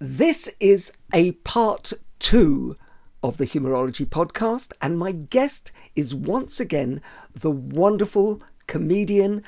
[0.00, 2.76] This is a part two
[3.20, 7.02] of the Humourology podcast, and my guest is once again
[7.34, 9.42] the wonderful comedian,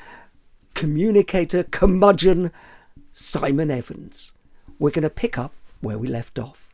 [0.74, 2.50] communicator, curmudgeon,
[3.12, 4.32] Simon Evans.
[4.80, 6.68] We're going to pick up where we left off.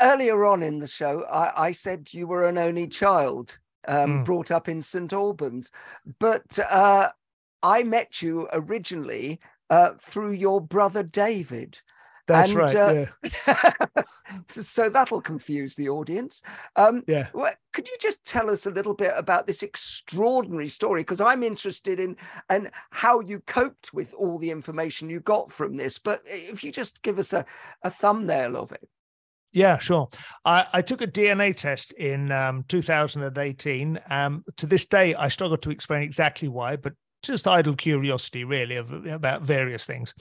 [0.00, 4.50] Earlier on in the show, I, I said you were an only child um, brought
[4.50, 5.12] up in St.
[5.12, 5.70] Albans,
[6.18, 7.10] but uh,
[7.62, 11.80] I met you originally uh, through your brother David.
[12.26, 12.76] That's And, right.
[12.76, 13.06] uh,
[13.46, 14.02] yeah.
[14.48, 16.42] so that'll confuse the audience.
[16.76, 17.28] Um, Yeah.
[17.72, 21.00] could you just tell us a little bit about this extraordinary story?
[21.00, 22.16] Because I'm interested in
[22.48, 25.98] and how you coped with all the information you got from this.
[25.98, 27.44] But if you just give us a,
[27.82, 28.88] a thumbnail of it.
[29.52, 30.08] Yeah, sure.
[30.44, 33.98] I, I took a DNA test in um, 2018.
[34.08, 38.76] Um, to this day, I struggle to explain exactly why, but just idle curiosity, really,
[38.76, 40.14] of, about various things.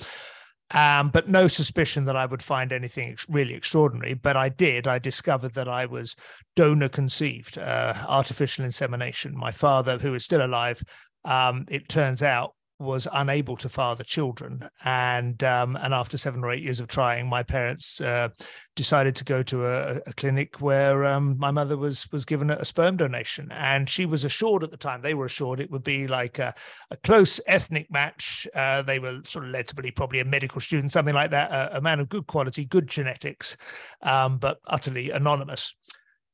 [0.71, 4.13] Um, but no suspicion that I would find anything ex- really extraordinary.
[4.13, 4.87] But I did.
[4.87, 6.15] I discovered that I was
[6.55, 9.35] donor conceived, uh, artificial insemination.
[9.35, 10.83] My father, who is still alive,
[11.25, 16.51] um, it turns out, was unable to father children, and um, and after seven or
[16.51, 18.29] eight years of trying, my parents uh,
[18.75, 22.55] decided to go to a, a clinic where um, my mother was was given a,
[22.55, 25.83] a sperm donation, and she was assured at the time they were assured it would
[25.83, 26.53] be like a,
[26.89, 28.47] a close ethnic match.
[28.55, 31.75] Uh, they were sort of led to believe probably a medical student, something like that,
[31.75, 33.57] a, man of good quality, good genetics,
[34.03, 35.75] um, but utterly anonymous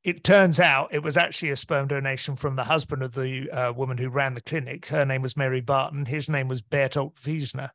[0.06, 3.74] it turns out it was actually a sperm donation from the husband of the uh,
[3.74, 4.86] woman who ran the clinic.
[4.86, 6.06] Her name was Mary Barton.
[6.06, 7.72] His name was Bertold Wiesner.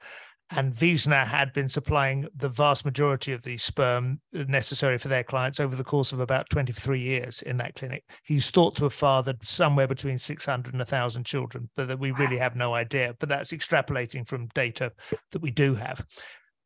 [0.52, 5.58] And Wiesner had been supplying the vast majority of the sperm necessary for their clients
[5.58, 8.04] over the course of about 23 years in that clinic.
[8.22, 12.38] He's thought to have fathered somewhere between 600 and 1,000 children, but that we really
[12.38, 13.14] have no idea.
[13.18, 14.92] But that's extrapolating from data
[15.32, 16.04] that we do have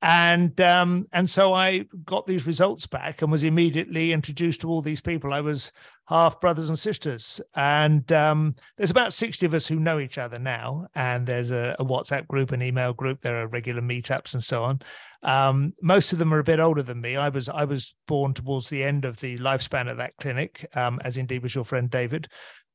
[0.04, 4.82] and um, and so I got these results back and was immediately introduced to all
[4.82, 5.32] these people.
[5.32, 5.72] I was
[6.08, 10.38] half brothers and sisters, and um, there's about sixty of us who know each other
[10.38, 10.88] now.
[10.94, 13.22] And there's a, a WhatsApp group, an email group.
[13.22, 14.80] There are regular meetups and so on.
[15.22, 17.16] Um, most of them are a bit older than me.
[17.16, 21.00] I was I was born towards the end of the lifespan of that clinic, um,
[21.02, 22.28] as indeed was your friend David.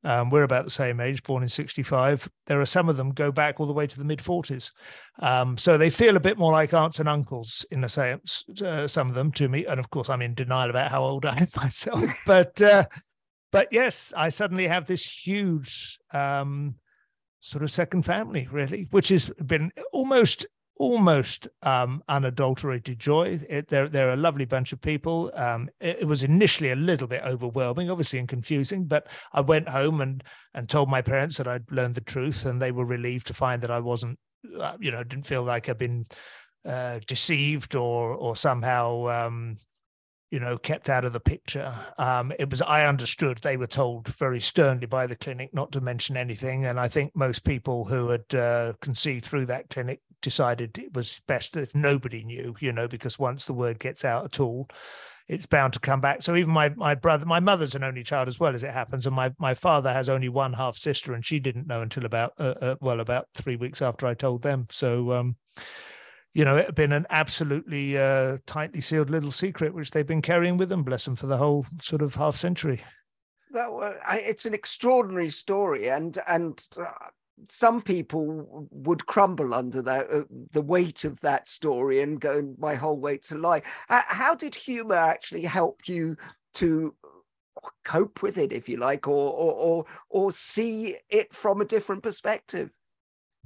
[0.04, 2.30] Um, we're about the same age, born in 65.
[2.48, 4.72] There are some of them go back all the way to the mid 40s.
[5.20, 8.88] Um, so they feel a bit more like aunts and uncles in a sense, uh,
[8.88, 9.66] some of them to me.
[9.66, 12.10] And of course, I'm in denial about how old I am myself.
[12.26, 12.86] but, uh,
[13.52, 16.76] but yes, I suddenly have this huge um,
[17.42, 20.46] sort of second family, really, which has been almost
[20.80, 23.40] almost um, unadulterated joy.
[23.48, 25.32] It, they're they're a lovely bunch of people.
[25.36, 28.86] Um, it, it was initially a little bit overwhelming, obviously, and confusing.
[28.86, 30.24] But I went home and
[30.56, 33.62] and told my parents that I'd learned the truth, and they were relieved to find
[33.62, 34.18] that I wasn't,
[34.60, 36.06] uh, you know, didn't feel like I'd been
[36.66, 39.28] uh, deceived or or somehow.
[39.28, 39.58] Um,
[40.32, 41.74] you know, kept out of the picture.
[41.98, 45.82] Um, it was, I understood they were told very sternly by the clinic not to
[45.82, 46.66] mention anything.
[46.66, 51.22] And I think most people who had uh, conceived through that clinic decided it was
[51.28, 54.68] best if nobody knew, you know, because once the word gets out at all,
[55.28, 56.24] it's bound to come back.
[56.24, 59.06] So even my my brother, my mother's an only child as well as it happens,
[59.06, 62.34] and my my father has only one half sister, and she didn't know until about
[62.40, 64.68] uh, uh, well about three weeks after I told them.
[64.72, 65.36] So um,
[66.34, 70.22] you know, it had been an absolutely uh, tightly sealed little secret which they've been
[70.22, 72.82] carrying with them, bless them, for the whole sort of half century.
[73.52, 73.70] That,
[74.12, 76.86] it's an extraordinary story, and and uh,
[77.46, 82.98] some people would crumble under uh, the weight of that story and go, "My whole
[82.98, 86.18] weight's a lie." Uh, how did humor actually help you
[86.56, 86.96] to
[87.86, 92.04] cope with it, if you like, or or or, or see it from a different
[92.04, 92.72] perspective?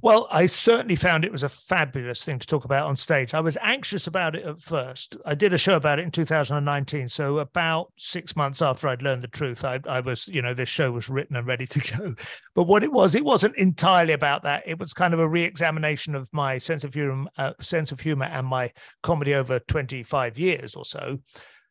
[0.04, 3.32] Well, I certainly found it was a fabulous thing to talk about on stage.
[3.32, 5.16] I was anxious about it at first.
[5.24, 7.08] I did a show about it in 2019.
[7.08, 10.68] So, about six months after I'd learned the truth, I, I was, you know, this
[10.68, 12.14] show was written and ready to go.
[12.54, 14.64] But what it was, it wasn't entirely about that.
[14.66, 18.00] It was kind of a re examination of my sense of humor, uh, sense of
[18.00, 18.72] humor and my
[19.02, 21.20] comedy over 25 years or so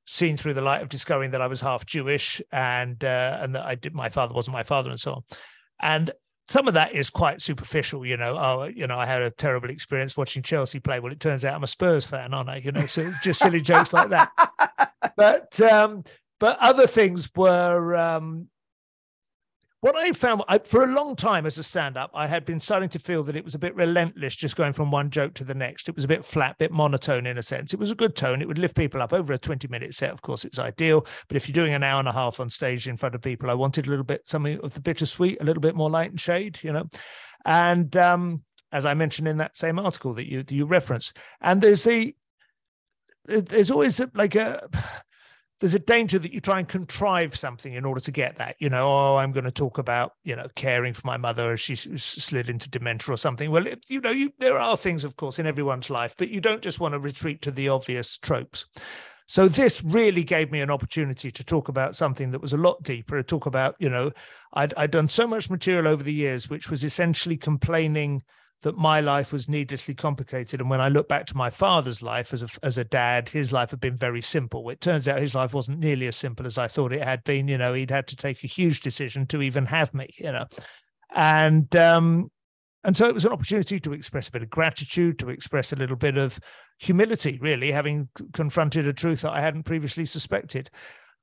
[0.07, 3.63] seen through the light of discovering that I was half Jewish and uh, and that
[3.63, 5.21] I did my father wasn't my father and so on.
[5.79, 6.11] And
[6.47, 8.37] some of that is quite superficial, you know.
[8.37, 10.99] Oh, you know, I had a terrible experience watching Chelsea play.
[10.99, 12.57] Well, it turns out I'm a Spurs fan, aren't I?
[12.57, 14.31] You know, so just silly jokes like that.
[15.15, 16.03] But um,
[16.39, 18.47] but other things were um,
[19.83, 22.87] what I found I, for a long time as a stand-up, I had been starting
[22.87, 25.53] to feel that it was a bit relentless, just going from one joke to the
[25.53, 25.89] next.
[25.89, 27.73] It was a bit flat, bit monotone in a sense.
[27.73, 28.41] It was a good tone.
[28.41, 30.11] It would lift people up over a twenty-minute set.
[30.13, 31.05] Of course, it's ideal.
[31.27, 33.51] But if you're doing an hour and a half on stage in front of people,
[33.51, 36.19] I wanted a little bit something of the bittersweet, a little bit more light and
[36.19, 36.85] shade, you know.
[37.43, 41.59] And um, as I mentioned in that same article that you that you reference, and
[41.59, 42.15] there's the
[43.25, 44.69] there's always like a
[45.59, 48.55] there's a danger that you try and contrive something in order to get that.
[48.59, 51.61] You know, oh, I'm going to talk about you know caring for my mother as
[51.61, 53.51] she slid into dementia or something.
[53.51, 56.41] Well, it, you know, you, there are things, of course, in everyone's life, but you
[56.41, 58.65] don't just want to retreat to the obvious tropes.
[59.25, 62.83] So this really gave me an opportunity to talk about something that was a lot
[62.83, 63.15] deeper.
[63.15, 64.11] To talk about, you know,
[64.53, 68.23] I'd, I'd done so much material over the years, which was essentially complaining
[68.63, 70.59] that my life was needlessly complicated.
[70.59, 73.53] And when I look back to my father's life as a, as a dad, his
[73.53, 74.69] life had been very simple.
[74.69, 77.47] It turns out his life wasn't nearly as simple as I thought it had been.
[77.47, 80.45] You know, he'd had to take a huge decision to even have me, you know.
[81.13, 82.31] And um,
[82.83, 85.77] and so it was an opportunity to express a bit of gratitude, to express a
[85.77, 86.39] little bit of
[86.79, 90.69] humility, really, having confronted a truth that I hadn't previously suspected.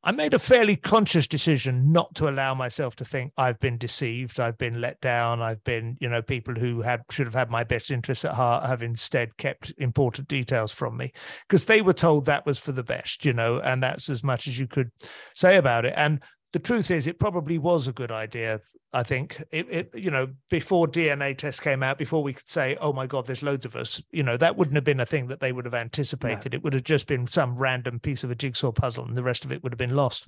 [0.02, 4.40] I made a fairly conscious decision not to allow myself to think I've been deceived,
[4.40, 7.64] I've been let down, I've been, you know, people who had should have had my
[7.64, 11.12] best interests at heart have instead kept important details from me
[11.46, 14.46] because they were told that was for the best, you know, and that's as much
[14.46, 14.90] as you could
[15.34, 15.92] say about it.
[15.94, 16.20] And
[16.52, 18.60] the truth is, it probably was a good idea.
[18.92, 22.76] I think it, it, you know, before DNA tests came out, before we could say,
[22.80, 25.28] "Oh my God, there's loads of us," you know, that wouldn't have been a thing
[25.28, 26.52] that they would have anticipated.
[26.52, 26.56] No.
[26.56, 29.44] It would have just been some random piece of a jigsaw puzzle, and the rest
[29.44, 30.26] of it would have been lost.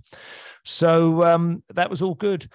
[0.65, 2.47] So um, that was all good.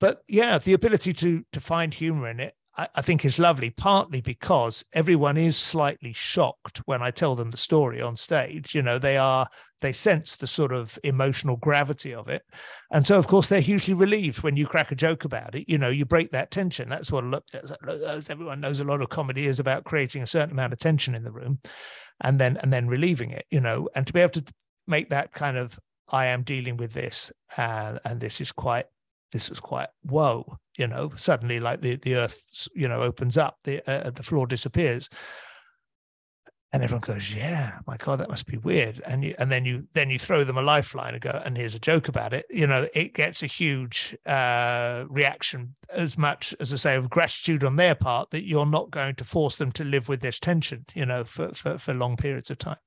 [0.00, 4.20] But yeah, the ability to to find humor in it I, think is lovely, partly
[4.20, 8.74] because everyone is slightly shocked when I tell them the story on stage.
[8.74, 9.48] You know, they are
[9.80, 12.42] they sense the sort of emotional gravity of it,
[12.90, 15.68] and so of course they're hugely relieved when you crack a joke about it.
[15.68, 16.88] You know, you break that tension.
[16.88, 17.24] That's what
[18.08, 18.80] as everyone knows.
[18.80, 21.60] A lot of comedy is about creating a certain amount of tension in the room,
[22.20, 23.46] and then and then relieving it.
[23.50, 24.44] You know, and to be able to
[24.88, 25.78] make that kind of
[26.08, 28.86] I am dealing with this, and and this is quite
[29.34, 33.58] this was quite whoa you know suddenly like the the earth you know opens up
[33.64, 35.10] the uh, the floor disappears.
[36.72, 39.00] And everyone goes yeah my god that must be weird.
[39.06, 41.74] And you and then you then you throw them a lifeline and go and here's
[41.74, 42.46] a joke about it.
[42.48, 47.62] You know it gets a huge uh, reaction as much as i say of gratitude
[47.62, 50.84] on their part that you're not going to force them to live with this tension
[50.94, 52.78] you know for for, for long periods of time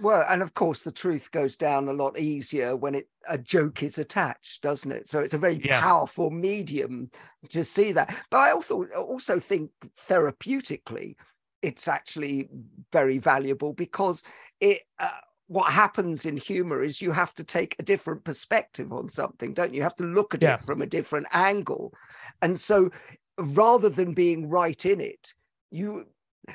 [0.00, 3.82] well, and of course, the truth goes down a lot easier when it a joke
[3.82, 5.08] is attached, doesn't it?
[5.08, 5.80] So it's a very yeah.
[5.80, 7.10] powerful medium
[7.50, 8.14] to see that.
[8.30, 11.16] But I also also think therapeutically,
[11.62, 12.48] it's actually
[12.92, 14.22] very valuable because
[14.60, 14.82] it.
[14.98, 15.10] Uh,
[15.46, 19.72] what happens in humor is you have to take a different perspective on something, don't
[19.72, 19.78] you?
[19.78, 20.54] You have to look at yeah.
[20.54, 21.92] it from a different angle,
[22.40, 22.90] and so
[23.36, 25.34] rather than being right in it,
[25.72, 26.06] you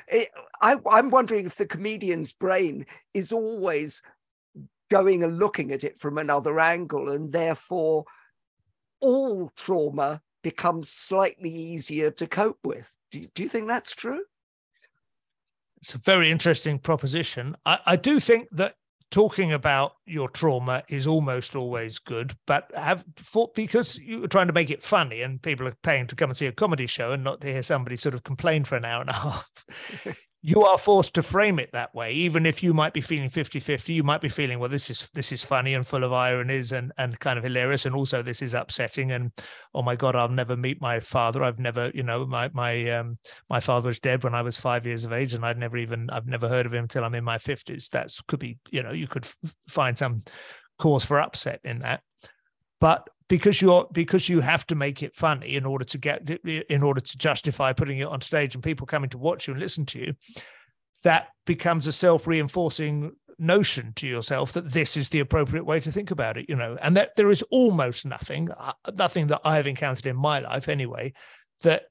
[0.08, 0.28] it,
[0.60, 4.02] I, I'm wondering if the comedian's brain is always
[4.90, 8.04] going and looking at it from another angle, and therefore
[9.00, 12.94] all trauma becomes slightly easier to cope with.
[13.10, 14.22] Do you, do you think that's true?
[15.82, 17.56] It's a very interesting proposition.
[17.66, 18.74] I, I do think that
[19.10, 24.52] talking about your trauma is almost always good, but have for, because you're trying to
[24.52, 27.24] make it funny and people are paying to come and see a comedy show and
[27.24, 29.50] not to hear somebody sort of complain for an hour and a half.
[30.46, 32.12] you are forced to frame it that way.
[32.12, 35.32] Even if you might be feeling 50-50 you might be feeling well this is this
[35.32, 37.84] is funny and full of ironies and and kind of hilarious.
[37.84, 39.32] And also this is upsetting and
[39.74, 41.42] oh my god i'll never meet my father.
[41.42, 43.18] I've never you know my my um
[43.50, 46.08] my father was dead when i was 5 years of age and i'd never even
[46.10, 48.92] i've never heard of him until i'm in my 50s that's could be you know
[48.92, 49.26] you could
[49.68, 50.20] find some
[50.78, 52.02] cause for upset in that.
[52.80, 56.82] But because you're because you have to make it funny in order to get in
[56.82, 59.84] order to justify putting it on stage and people coming to watch you and listen
[59.86, 60.14] to you
[61.02, 66.10] that becomes a self-reinforcing notion to yourself that this is the appropriate way to think
[66.10, 69.66] about it, you know, and that there is almost nothing, uh, nothing that I have
[69.66, 71.12] encountered in my life anyway,
[71.62, 71.84] that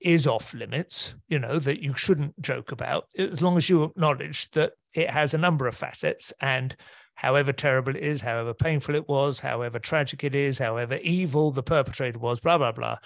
[0.00, 4.50] is off limits, you know, that you shouldn't joke about, as long as you acknowledge
[4.52, 6.76] that it has a number of facets and
[7.16, 11.62] however terrible it is, however painful it was, however tragic it is, however evil the
[11.62, 12.98] perpetrator was, blah, blah, blah.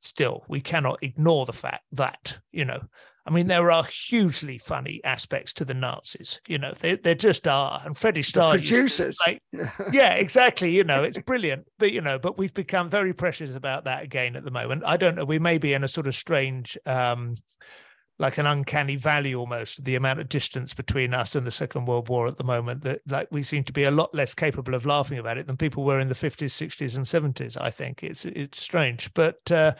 [0.00, 2.80] Still, we cannot ignore the fact that, you know,
[3.24, 6.40] I mean, there are hugely funny aspects to the Nazis.
[6.48, 7.80] You know, they, they just are.
[7.84, 9.40] And Freddie Starr, producers, like,
[9.92, 10.72] yeah, exactly.
[10.72, 11.66] You know, it's brilliant.
[11.78, 14.82] But you know, but we've become very precious about that again at the moment.
[14.84, 15.24] I don't know.
[15.24, 17.36] We may be in a sort of strange, um,
[18.22, 19.84] like an uncanny valley almost.
[19.84, 23.00] The amount of distance between us and the Second World War at the moment that,
[23.06, 25.84] like, we seem to be a lot less capable of laughing about it than people
[25.84, 27.58] were in the fifties, sixties, and seventies.
[27.58, 29.52] I think it's it's strange, but.
[29.52, 29.74] Uh,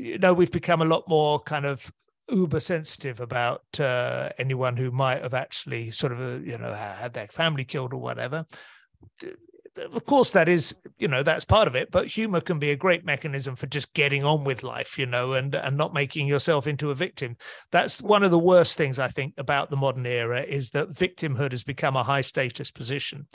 [0.00, 1.90] you know, we've become a lot more kind of
[2.30, 7.14] uber sensitive about uh, anyone who might have actually sort of uh, you know had
[7.14, 8.44] their family killed or whatever
[9.78, 12.76] of course that is you know that's part of it but humor can be a
[12.76, 16.66] great mechanism for just getting on with life you know and and not making yourself
[16.66, 17.36] into a victim.
[17.70, 21.52] That's one of the worst things i think about the modern era is that victimhood
[21.52, 23.26] has become a high status position.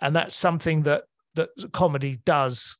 [0.00, 2.78] And that's something that that comedy does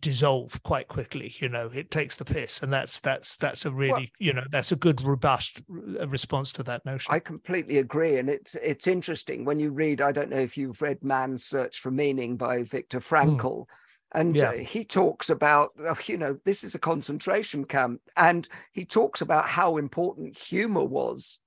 [0.00, 3.92] dissolve quite quickly you know it takes the piss and that's that's that's a really
[3.92, 5.62] well, you know that's a good robust
[6.00, 10.00] uh, response to that notion i completely agree and it's it's interesting when you read
[10.00, 13.14] i don't know if you've read man's search for meaning by viktor hmm.
[13.14, 13.66] frankl mm.
[14.12, 14.50] and yeah.
[14.50, 19.20] uh, he talks about uh, you know this is a concentration camp and he talks
[19.20, 21.40] about how important humor was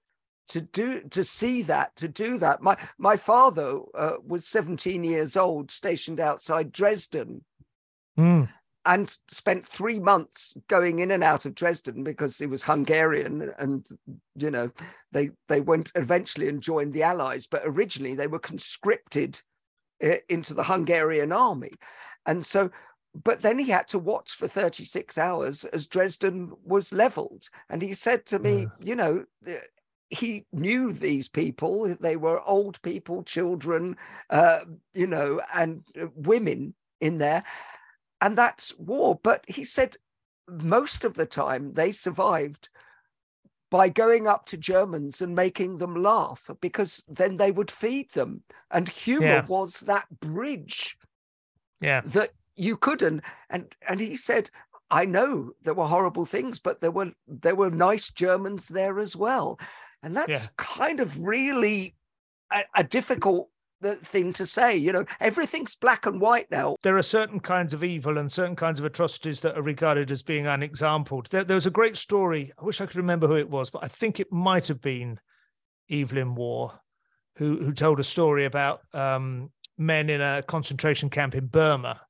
[0.50, 5.38] to do to see that to do that my my father uh, was 17 years
[5.38, 7.41] old stationed outside dresden
[8.17, 8.50] Mm.
[8.86, 13.86] And spent three months going in and out of Dresden because he was Hungarian, and
[14.36, 14.71] you know
[15.12, 19.41] they they went eventually and joined the Allies, but originally they were conscripted
[20.00, 21.74] eh, into the Hungarian army,
[22.25, 22.71] and so
[23.24, 27.50] but then he had to watch for 36 hours as Dresden was leveled.
[27.69, 29.25] And he said to me, you know,
[30.09, 31.95] he knew these people.
[32.00, 33.97] They were old people, children,
[34.29, 34.59] uh,
[34.93, 37.43] you know, and uh, women in there
[38.21, 39.19] and that's war.
[39.21, 39.97] But he said
[40.47, 42.69] most of the time they survived
[43.69, 48.43] by going up to Germans and making them laugh because then they would feed them.
[48.71, 49.45] And humor yeah.
[49.45, 50.97] was that bridge
[51.81, 52.01] yeah.
[52.05, 53.24] that you couldn't.
[53.50, 54.50] And and he said,
[54.89, 59.15] I know there were horrible things, but there were there were nice Germans there as
[59.15, 59.59] well.
[60.01, 60.50] And that's yeah.
[60.57, 61.95] kind of really
[62.51, 63.50] a, a difficult
[63.81, 64.75] the thing to say.
[64.75, 66.77] You know, everything's black and white now.
[66.84, 70.24] There are certain kinds of evil and certain kinds of atrocities that are regarded as
[70.24, 71.29] being unexampled.
[71.29, 72.51] There, there was a great story.
[72.60, 75.19] I wish I could remember who it was, but I think it might have been
[75.89, 76.74] Evelyn Waugh,
[77.38, 82.01] who who told a story about um, men in a concentration camp in Burma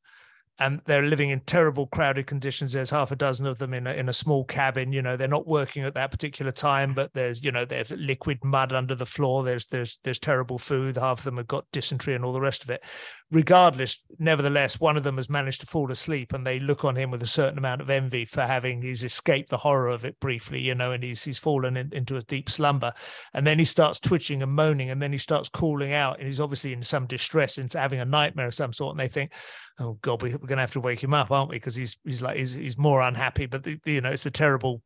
[0.60, 2.74] and they're living in terrible crowded conditions.
[2.74, 4.92] There's half a dozen of them in a, in a small cabin.
[4.92, 8.44] You know they're not working at that particular time but there's you know there's liquid
[8.44, 9.44] mud under the floor.
[9.44, 10.98] There's there's there's terrible food.
[10.98, 12.84] Half of them have got dysentery and all the rest of it
[13.32, 17.12] regardless nevertheless one of them has managed to fall asleep and they look on him
[17.12, 20.62] with a certain amount of envy for having he's escaped the horror of it briefly
[20.62, 22.94] you know and he's he's fallen in, into a deep slumber.
[23.34, 26.40] And then he starts twitching and moaning and then he starts calling out and he's
[26.40, 28.94] obviously in some distress into having a nightmare of some sort.
[28.94, 29.34] And they think
[29.80, 31.58] oh god we, are going to have to wake him up aren't we?
[31.58, 33.46] Because he's he's like he's, he's more unhappy.
[33.46, 34.82] But the, you know it's a terrible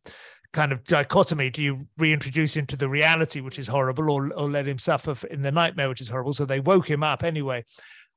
[0.54, 1.50] kind of dichotomy.
[1.50, 5.16] Do you reintroduce him to the reality which is horrible or, or let him suffer
[5.28, 6.34] in the nightmare which is horrible?
[6.34, 7.64] So they woke him up anyway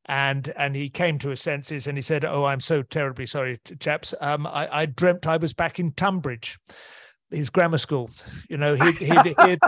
[0.07, 3.61] and and he came to his senses and he said oh i'm so terribly sorry
[3.81, 6.59] chaps um, I, I dreamt i was back in tunbridge
[7.35, 8.11] his grammar school.
[8.49, 9.59] You know, he he he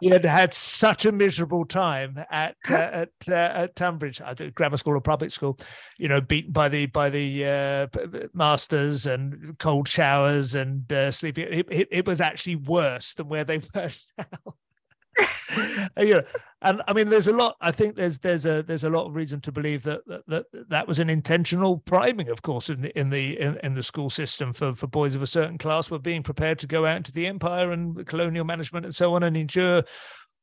[0.00, 4.20] he had had such a miserable time at uh, at uh, at Tunbridge,
[4.54, 5.58] grammar school or public school.
[5.98, 7.86] You know, beaten by the by the uh,
[8.34, 11.46] masters and cold showers and uh, sleeping.
[11.50, 14.54] It, it, it, was actually worse than where they were now.
[15.96, 16.22] know,
[16.62, 17.56] and I mean, there's a lot.
[17.60, 20.68] I think there's there's a there's a lot of reason to believe that that that,
[20.68, 24.10] that was an intentional priming, of course, in the in the in, in, the school
[24.10, 27.12] system for for boys of a certain class were being prepared to go out into
[27.12, 29.84] the empire and colonial management and so on and endure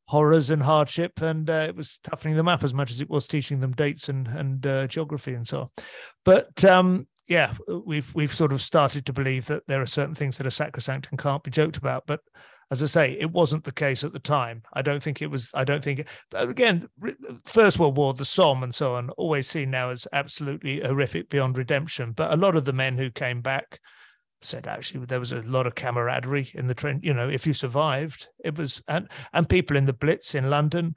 [0.08, 3.28] horrors and hardship, and uh, it was toughening them up as much as it was
[3.28, 5.70] teaching them dates and and uh, geography and so on.
[6.24, 10.38] But um, yeah, we've we've sort of started to believe that there are certain things
[10.38, 12.22] that are sacrosanct and can't be joked about, but
[12.72, 14.64] as I say, it wasn't the case at the time.
[14.74, 15.52] I don't think it was.
[15.54, 16.08] I don't think.
[16.34, 16.88] Again,
[17.46, 21.58] First World War, the Somme, and so on, always seen now as absolutely horrific beyond
[21.58, 22.12] redemption.
[22.12, 23.80] But a lot of the men who came back
[24.42, 27.04] said actually there was a lot of camaraderie in the trend.
[27.04, 30.96] You know, if you survived, it was and and people in the Blitz in London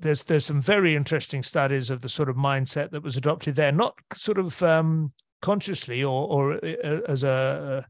[0.00, 3.72] there's there's some very interesting studies of the sort of mindset that was adopted there,
[3.72, 7.86] not sort of um, consciously or or uh, as a,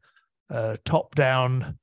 [0.51, 1.79] a top down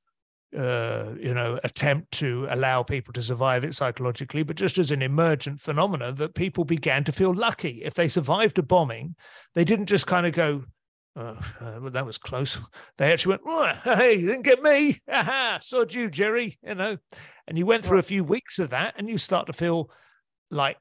[0.56, 5.02] uh, you know attempt to allow people to survive it psychologically, but just as an
[5.02, 9.16] emergent phenomenon that people began to feel lucky if they survived a bombing.
[9.54, 10.64] They didn't just kind of go.
[11.18, 12.58] Oh, uh, well, that was close.
[12.98, 14.98] They actually went, oh, "Hey, you didn't get me!
[15.10, 16.98] Aha, sod you, Jerry!" You know,
[17.48, 19.90] and you went through a few weeks of that, and you start to feel
[20.50, 20.76] like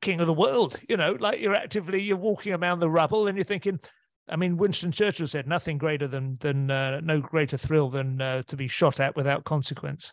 [0.00, 0.78] king of the world.
[0.88, 3.80] You know, like you're actively you're walking around the rubble, and you're thinking,
[4.28, 8.42] I mean, Winston Churchill said nothing greater than than uh, no greater thrill than uh,
[8.42, 10.12] to be shot at without consequence.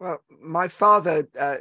[0.00, 1.56] Well, my father uh,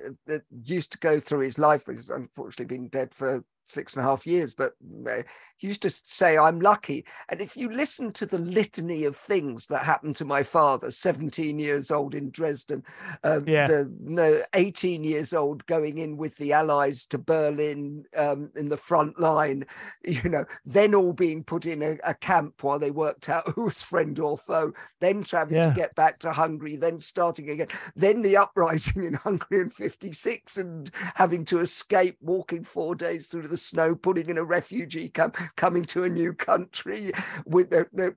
[0.64, 1.86] used to go through his life.
[1.88, 4.74] He's unfortunately been dead for six and a half years, but
[5.08, 5.24] uh,
[5.58, 7.06] he used to say, I'm lucky.
[7.30, 11.58] And if you listen to the litany of things that happened to my father, 17
[11.58, 12.84] years old in Dresden,
[13.24, 13.68] uh, yeah.
[13.68, 18.78] the, no, 18 years old going in with the Allies to Berlin um, in the
[18.78, 19.66] front line,
[20.04, 23.64] you know, then all being put in a, a, camp while they worked out who
[23.64, 25.70] was friend or foe, then traveling yeah.
[25.70, 30.58] to get back to Hungary, then starting again, then the uprising in Hungary in 56
[30.58, 35.38] and having to escape, walking four days through the snow, putting in a refugee camp,
[35.56, 37.12] coming to a new country,
[37.46, 38.16] with the, the,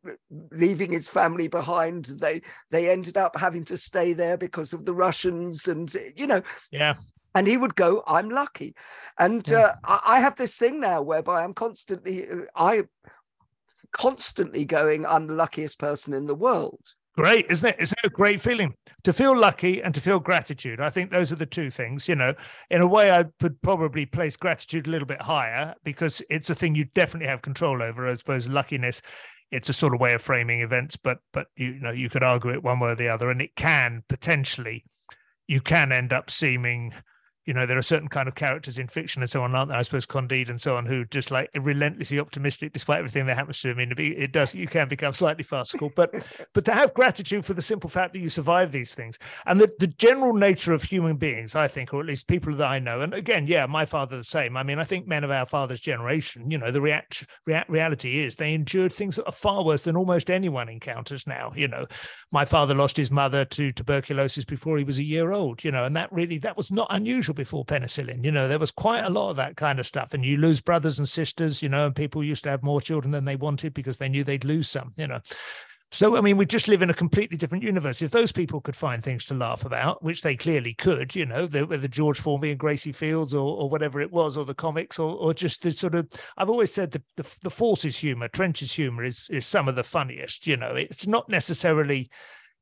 [0.50, 2.06] leaving his family behind.
[2.06, 6.42] They they ended up having to stay there because of the Russians, and you know,
[6.70, 6.94] yeah.
[7.34, 8.74] And he would go, "I'm lucky,"
[9.18, 9.58] and yeah.
[9.58, 12.84] uh, I, I have this thing now whereby I'm constantly, I
[13.92, 17.76] constantly going, "I'm the luckiest person in the world." Great, isn't it?
[17.80, 18.04] Isn't it?
[18.04, 20.80] It's a great feeling to feel lucky and to feel gratitude.
[20.80, 22.08] I think those are the two things.
[22.08, 22.34] You know,
[22.70, 26.54] in a way, I would probably place gratitude a little bit higher because it's a
[26.54, 28.06] thing you definitely have control over.
[28.06, 29.00] I suppose luckiness,
[29.50, 32.50] it's a sort of way of framing events, but but you know you could argue
[32.52, 34.84] it one way or the other, and it can potentially
[35.48, 36.92] you can end up seeming
[37.46, 39.78] you know, there are certain kind of characters in fiction and so on, aren't there?
[39.78, 43.60] I suppose Candide and so on, who just like relentlessly optimistic despite everything that happens
[43.60, 43.78] to them.
[43.78, 46.12] I mean, it does, you can become slightly farcical, but
[46.52, 49.72] but to have gratitude for the simple fact that you survive these things and the,
[49.78, 53.00] the general nature of human beings, I think, or at least people that I know,
[53.00, 54.56] and again, yeah, my father the same.
[54.56, 58.18] I mean, I think men of our father's generation, you know, the react, rea- reality
[58.18, 61.52] is they endured things that are far worse than almost anyone encounters now.
[61.54, 61.86] You know,
[62.32, 65.84] my father lost his mother to tuberculosis before he was a year old, you know,
[65.84, 68.24] and that really that was not unusual before penicillin.
[68.24, 70.12] You know, there was quite a lot of that kind of stuff.
[70.12, 73.12] And you lose brothers and sisters, you know, and people used to have more children
[73.12, 75.20] than they wanted because they knew they'd lose some, you know.
[75.92, 78.02] So, I mean, we just live in a completely different universe.
[78.02, 81.46] If those people could find things to laugh about, which they clearly could, you know,
[81.46, 84.98] the, the George Formby and Gracie Fields or, or whatever it was, or the comics,
[84.98, 88.72] or, or just the sort of, I've always said that the, the Forces humor, Trench's
[88.72, 92.10] humor is, is some of the funniest, you know, it's not necessarily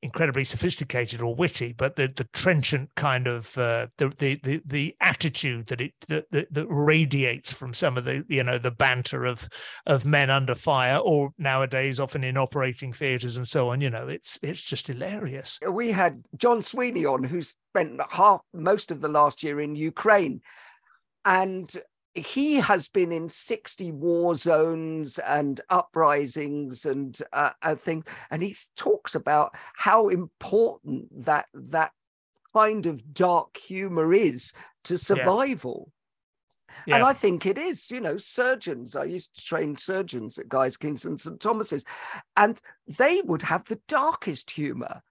[0.05, 4.95] incredibly sophisticated or witty, but the the trenchant kind of uh, the, the the the
[5.01, 9.25] attitude that it that, that, that radiates from some of the you know the banter
[9.25, 9.49] of
[9.87, 13.81] of men under fire, or nowadays often in operating theatres and so on.
[13.81, 15.59] You know, it's it's just hilarious.
[15.67, 20.43] We had John Sweeney on, who spent half most of the last year in Ukraine,
[21.25, 21.75] and
[22.15, 28.57] he has been in 60 war zones and uprisings and uh, I think and he
[28.77, 31.93] talks about how important that that
[32.55, 34.53] kind of dark humor is
[34.85, 35.95] to survival yeah.
[36.87, 36.97] Yeah.
[36.97, 38.97] And I think it is, you know, surgeons.
[38.97, 41.41] I used to train surgeons at Guy's Kings and St.
[41.41, 41.85] Thomas's,
[42.37, 45.03] and they would have the darkest humor.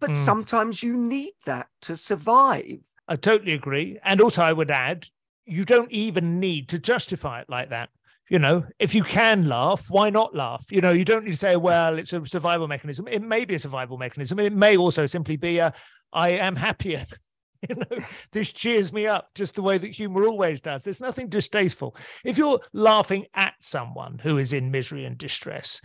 [0.00, 0.14] But mm.
[0.14, 2.80] sometimes you need that to survive.
[3.08, 3.98] I totally agree.
[4.04, 5.08] And also, I would add,
[5.48, 7.88] you don't even need to justify it like that.
[8.30, 10.66] You know, if you can laugh, why not laugh?
[10.70, 13.08] You know, you don't need to say, well, it's a survival mechanism.
[13.08, 14.38] It may be a survival mechanism.
[14.38, 15.72] It may also simply be a,
[16.12, 17.04] I am happier.
[17.68, 20.84] you know, this cheers me up just the way that humor always does.
[20.84, 21.96] There's nothing distasteful.
[22.22, 25.80] If you're laughing at someone who is in misery and distress,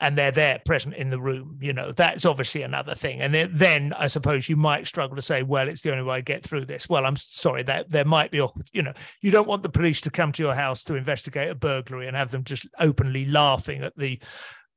[0.00, 3.20] and they're there present in the room you know that's obviously another thing.
[3.20, 6.20] And then i suppose you might struggle to say well it's the only way i
[6.20, 6.88] get through this.
[6.88, 10.00] Well i'm sorry that there might be awkward you know you don't want the police
[10.02, 13.82] to come to your house to investigate a burglary and have them just openly laughing
[13.82, 14.20] at the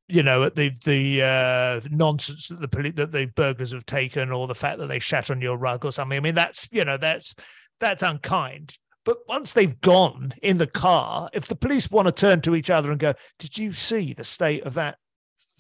[0.10, 4.32] you know at the the uh, nonsense that the police that the burglars have taken
[4.32, 6.18] or the fact that they shat on your rug or something.
[6.18, 7.36] I mean that's you know that's
[7.80, 8.78] that's unkind.
[9.06, 12.70] But once they've gone in the car, if the police want to turn to each
[12.70, 14.98] other and go, "Did you see the state of that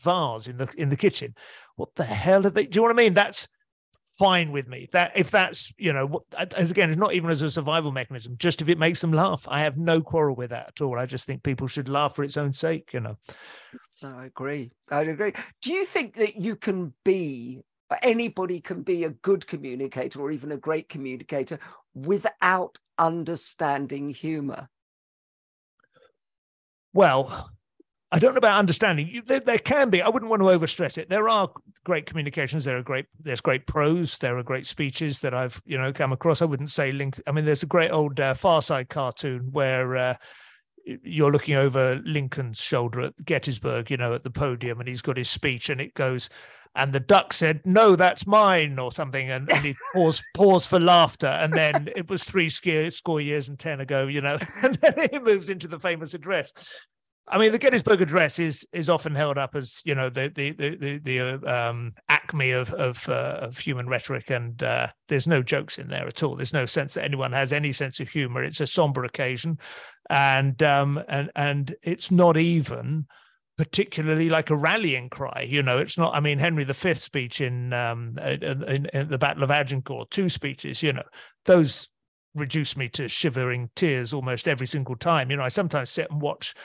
[0.02, 1.36] vase in the in the kitchen.
[1.76, 2.66] What the hell are they?
[2.66, 3.14] Do you know what I mean?
[3.14, 3.48] That's
[4.18, 4.90] fine with me.
[4.92, 8.36] That if that's you know, as again, it's not even as a survival mechanism.
[8.38, 11.00] Just if it makes them laugh, I have no quarrel with that at all.
[11.00, 12.92] I just think people should laugh for its own sake.
[12.94, 13.18] You know.
[14.04, 14.72] I agree.
[14.92, 15.34] I agree.
[15.62, 17.62] Do you think that you can be
[18.04, 21.60] anybody can be a good communicator or even a great communicator
[21.94, 24.70] without understanding humor?
[26.94, 27.52] Well,
[28.12, 29.22] I don't know about understanding.
[29.26, 30.02] There, there, can be.
[30.02, 31.10] I wouldn't want to overstress it.
[31.10, 31.52] There are
[31.84, 32.64] great communications.
[32.64, 33.06] There are great.
[33.20, 34.18] There's great prose.
[34.18, 36.42] There are great speeches that I've you know come across.
[36.42, 37.22] I wouldn't say linked.
[37.28, 40.16] I mean, there's a great old uh, Far Side cartoon where uh,
[40.86, 45.18] you're looking over Lincoln's shoulder at Gettysburg, you know, at the podium, and he's got
[45.18, 46.30] his speech, and it goes,
[46.76, 50.80] and the duck said, "No, that's mine," or something, and, and he paused, paused for
[50.80, 55.10] laughter, and then it was three score years and ten ago, you know, and then
[55.12, 56.54] he moves into the famous address.
[57.32, 60.52] I mean, the Gettysburg Address is is often held up as you know the the
[60.52, 65.28] the the, the uh, um, acme of of, uh, of human rhetoric, and uh, there's
[65.28, 66.36] no jokes in there at all.
[66.36, 68.44] There's no sense that anyone has any sense of humor.
[68.44, 69.60] It's a somber occasion,
[70.10, 73.06] and um, and and it's not even
[73.58, 75.46] particularly like a rallying cry.
[75.48, 76.16] You know, it's not.
[76.16, 80.82] I mean, Henry V's speech in um in, in the Battle of Agincourt, two speeches.
[80.82, 81.04] You know,
[81.46, 81.90] those
[82.34, 85.30] reduce me to shivering tears almost every single time.
[85.30, 86.56] You know, I sometimes sit and watch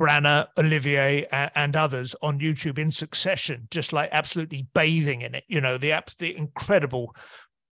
[0.00, 5.44] Branagh, Olivier, and others on YouTube in succession, just like absolutely bathing in it.
[5.46, 7.14] You know, the the incredible,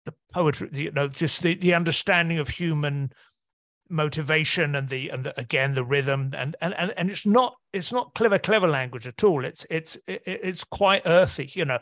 [0.05, 3.13] the poetry, you know, just the the understanding of human
[3.89, 7.93] motivation and the and the, again the rhythm and and and and it's not it's
[7.93, 9.45] not clever clever language at all.
[9.45, 11.79] It's it's it's quite earthy, you know.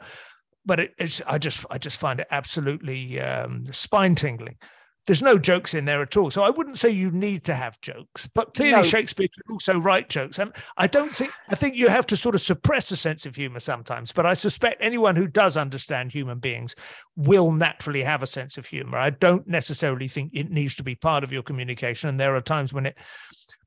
[0.67, 4.57] But it, it's I just I just find it absolutely um, spine tingling
[5.07, 6.31] there's no jokes in there at all.
[6.31, 8.83] So I wouldn't say you need to have jokes, but clearly no.
[8.83, 10.39] Shakespeare can also write jokes.
[10.39, 13.37] And I don't think I think you have to sort of suppress a sense of
[13.37, 14.13] humor sometimes.
[14.13, 16.75] But I suspect anyone who does understand human beings
[17.17, 18.99] will naturally have a sense of humor.
[18.99, 22.09] I don't necessarily think it needs to be part of your communication.
[22.09, 22.99] And there are times when it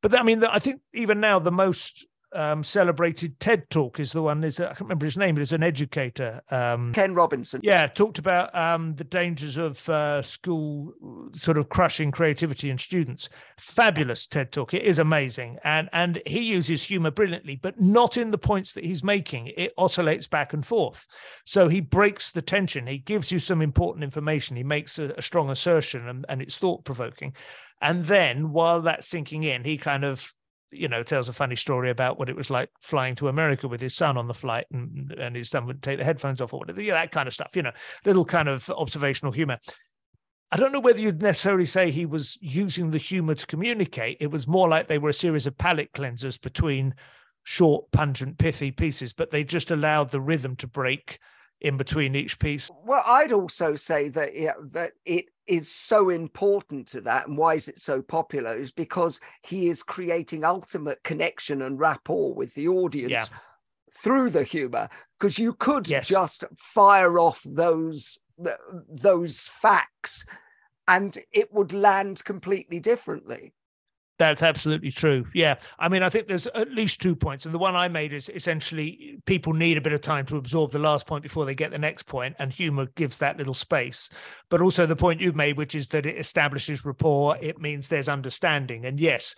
[0.02, 4.22] but I mean, I think even now the most um, celebrated TED talk is the
[4.22, 4.44] one.
[4.44, 5.36] Is I can't remember his name.
[5.36, 6.42] But It is an educator.
[6.52, 7.62] Um, Ken Robinson.
[7.64, 10.94] Yeah, talked about um, the dangers of uh, school
[11.36, 13.30] sort of crushing creativity in students.
[13.60, 14.74] Fabulous TED talk.
[14.74, 18.84] It is amazing, and and he uses humor brilliantly, but not in the points that
[18.84, 19.52] he's making.
[19.56, 21.06] It oscillates back and forth,
[21.46, 22.88] so he breaks the tension.
[22.88, 24.58] He gives you some important information.
[24.58, 27.34] He makes a, a strong assertion, and, and it's thought provoking.
[27.82, 30.34] And then while that's sinking in, he kind of
[30.72, 33.82] you know, tells a funny story about what it was like flying to America with
[33.82, 36.60] his son on the flight, and, and his son would take the headphones off or
[36.60, 37.56] whatever, know, that kind of stuff.
[37.56, 37.72] You know,
[38.06, 39.58] little kind of observational humor.
[40.52, 44.18] I don't know whether you'd necessarily say he was using the humor to communicate.
[44.22, 46.96] It was more like they were a series of palate cleansers between
[47.44, 51.20] short, pungent, pithy pieces, but they just allowed the rhythm to break
[51.62, 52.70] in between each piece.
[52.86, 57.56] Well, I'd also say that yeah, that it is so important to that and why
[57.56, 62.68] is it so popular is because he is creating ultimate connection and rapport with the
[62.68, 63.26] audience yeah.
[63.94, 66.08] through the humor because you could yes.
[66.08, 68.20] just fire off those
[68.90, 70.26] those facts
[70.88, 73.54] and it would land completely differently
[74.18, 75.26] that's absolutely true.
[75.34, 75.56] Yeah.
[75.78, 77.46] I mean, I think there's at least two points.
[77.46, 80.72] And the one I made is essentially people need a bit of time to absorb
[80.72, 84.10] the last point before they get the next point, and humor gives that little space.
[84.50, 88.10] But also the point you've made, which is that it establishes rapport, it means there's
[88.10, 88.86] understanding.
[88.86, 89.36] And yes,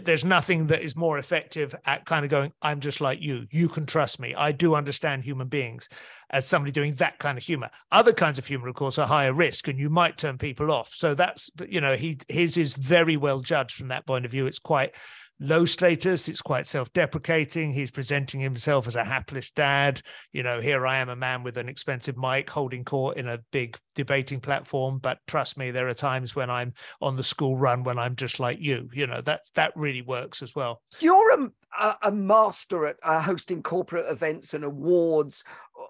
[0.00, 3.46] there's nothing that is more effective at kind of going, I'm just like you.
[3.50, 4.34] You can trust me.
[4.34, 5.88] I do understand human beings
[6.30, 7.70] as somebody doing that kind of humor.
[7.90, 10.92] Other kinds of humor, of course, are higher risk and you might turn people off.
[10.92, 14.46] So that's, you know, he his is very well judged from that point of view.
[14.46, 14.94] It's quite
[15.42, 16.28] low status.
[16.28, 17.72] It's quite self deprecating.
[17.72, 20.00] He's presenting himself as a hapless dad.
[20.32, 23.38] You know, here I am, a man with an expensive mic holding court in a
[23.50, 24.98] big debating platform.
[24.98, 28.40] But trust me, there are times when I'm on the school run when I'm just
[28.40, 28.88] like you.
[28.92, 30.80] You know, that, that really works as well.
[31.00, 31.50] You're
[31.80, 35.44] a, a master at uh, hosting corporate events and awards.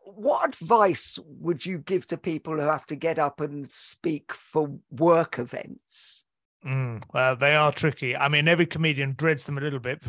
[0.04, 4.78] What advice would you give to people who have to get up and speak for
[4.90, 6.21] work events?
[6.66, 8.16] Mm, well, they are tricky.
[8.16, 10.07] I mean, every comedian dreads them a little bit,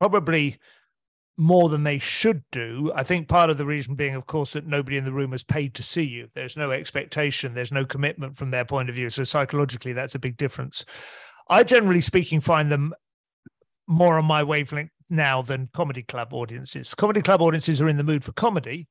[0.00, 0.58] probably
[1.38, 2.92] more than they should do.
[2.94, 5.44] I think part of the reason being, of course, that nobody in the room is
[5.44, 6.28] paid to see you.
[6.34, 9.08] There's no expectation, there's no commitment from their point of view.
[9.08, 10.84] So psychologically, that's a big difference.
[11.48, 12.94] I generally speaking find them
[13.86, 16.94] more on my wavelength now than comedy club audiences.
[16.94, 18.88] Comedy club audiences are in the mood for comedy,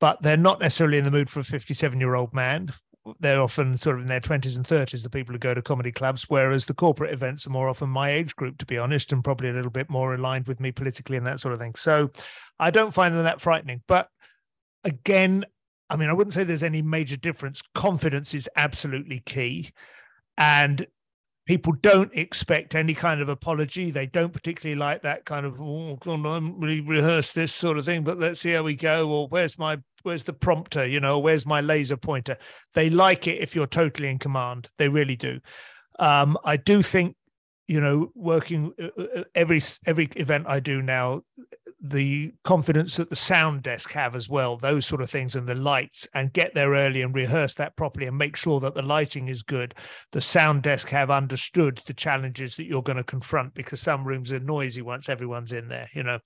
[0.00, 2.70] but they're not necessarily in the mood for a 57 year old man
[3.20, 5.92] they're often sort of in their 20s and 30s, the people who go to comedy
[5.92, 9.22] clubs, whereas the corporate events are more often my age group, to be honest, and
[9.22, 11.74] probably a little bit more aligned with me politically and that sort of thing.
[11.74, 12.10] So
[12.58, 13.82] I don't find them that frightening.
[13.86, 14.08] But
[14.84, 15.44] again,
[15.90, 17.62] I mean, I wouldn't say there's any major difference.
[17.74, 19.70] Confidence is absolutely key.
[20.38, 20.86] And
[21.46, 23.90] people don't expect any kind of apology.
[23.90, 27.84] They don't particularly like that kind of, oh, God, I'm really rehearse this sort of
[27.84, 29.10] thing, but let's see how we go.
[29.10, 30.86] Or where's my where's the prompter?
[30.86, 32.38] You know, where's my laser pointer?
[32.74, 34.68] They like it if you're totally in command.
[34.78, 35.40] They really do.
[35.98, 37.16] Um, I do think,
[37.66, 41.22] you know, working uh, uh, every every event I do now,
[41.80, 45.54] the confidence that the sound desk have as well, those sort of things, and the
[45.54, 49.28] lights, and get there early and rehearse that properly and make sure that the lighting
[49.28, 49.74] is good.
[50.12, 54.32] The sound desk have understood the challenges that you're going to confront because some rooms
[54.32, 56.18] are noisy once everyone's in there, you know.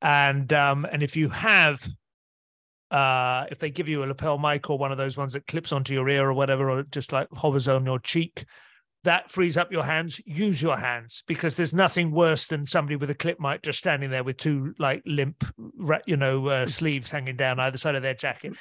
[0.00, 1.84] And um, and if you have
[2.90, 5.72] uh, if they give you a lapel mic or one of those ones that clips
[5.72, 8.44] onto your ear or whatever, or just like hovers on your cheek,
[9.04, 10.20] that frees up your hands.
[10.24, 14.10] Use your hands because there's nothing worse than somebody with a clip mic just standing
[14.10, 15.44] there with two like limp
[16.06, 18.54] you know uh, sleeves hanging down either side of their jacket.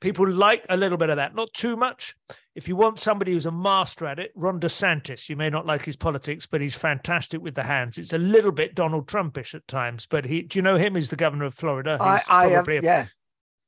[0.00, 1.34] People like a little bit of that.
[1.34, 2.14] Not too much.
[2.54, 5.84] If you want somebody who's a master at it ron desantis you may not like
[5.84, 7.96] his politics but he's fantastic with the hands.
[7.96, 10.96] It's a little bit donald trumpish at times but he do you know him?
[10.96, 11.98] He's the governor of florida.
[12.00, 13.06] He's I, I am, yeah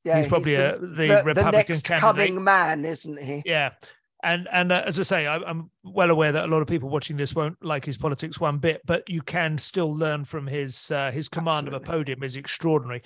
[0.07, 2.01] yeah, he's probably he's the, a, the, the, Republican the next candidate.
[2.01, 3.43] coming man, isn't he?
[3.45, 3.71] Yeah,
[4.23, 6.89] and and uh, as I say, I, am well aware that a lot of people
[6.89, 10.89] watching this won't like his politics one bit, but you can still learn from his
[10.91, 11.75] uh, his command Absolutely.
[11.75, 13.03] of a podium is extraordinary.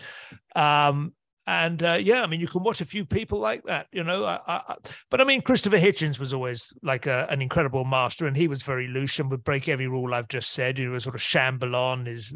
[0.56, 1.14] Um,
[1.48, 4.24] and uh, yeah, I mean, you can watch a few people like that, you know.
[4.24, 4.76] I, I,
[5.10, 8.62] but I mean, Christopher Hitchens was always like a, an incredible master, and he was
[8.62, 10.78] very loose and would break every rule I've just said.
[10.78, 12.32] He was sort of Chambellan, is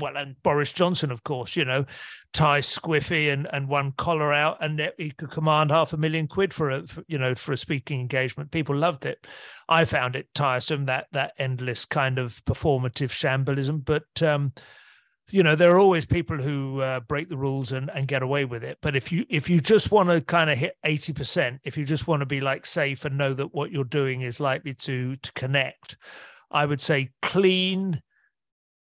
[0.00, 1.86] well, and Boris Johnson, of course, you know,
[2.32, 6.52] tie squiffy and and one collar out, and he could command half a million quid
[6.54, 8.50] for a for, you know for a speaking engagement.
[8.50, 9.26] People loved it.
[9.68, 14.22] I found it tiresome that that endless kind of performative shambolism, but.
[14.22, 14.52] um
[15.30, 18.44] you know there are always people who uh, break the rules and, and get away
[18.44, 21.76] with it but if you if you just want to kind of hit 80% if
[21.76, 24.74] you just want to be like safe and know that what you're doing is likely
[24.74, 25.96] to to connect
[26.50, 28.00] i would say clean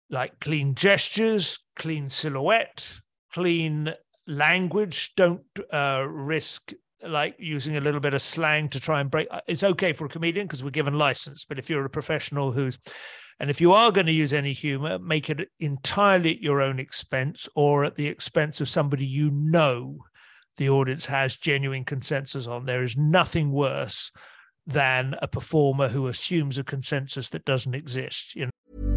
[0.10, 3.00] like clean gestures clean silhouette
[3.38, 3.94] clean
[4.26, 6.74] language don't uh, risk
[7.08, 10.10] like using a little bit of slang to try and break it's okay for a
[10.10, 12.80] comedian because we're given license but if you're a professional who's
[13.40, 16.80] and if you are going to use any humor, make it entirely at your own
[16.80, 20.00] expense or at the expense of somebody you know
[20.58, 22.66] the audience has genuine consensus on.
[22.66, 24.12] There is nothing worse
[24.66, 28.36] than a performer who assumes a consensus that doesn't exist.
[28.36, 28.97] You know?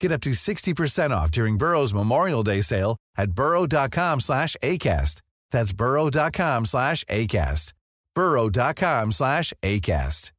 [0.00, 5.22] Get up to 60% off during Burrow's Memorial Day sale at burrow.com slash ACAST.
[5.50, 7.72] That's burrow.com slash ACAST.
[8.14, 10.32] burrow.com slash ACAST.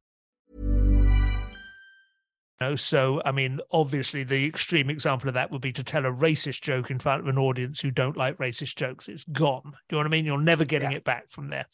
[2.60, 6.10] No, so I mean, obviously, the extreme example of that would be to tell a
[6.10, 9.08] racist joke in front of an audience who don't like racist jokes.
[9.08, 9.62] It's gone.
[9.64, 10.24] Do you know what I mean?
[10.24, 10.98] You're never getting yeah.
[10.98, 11.66] it back from there.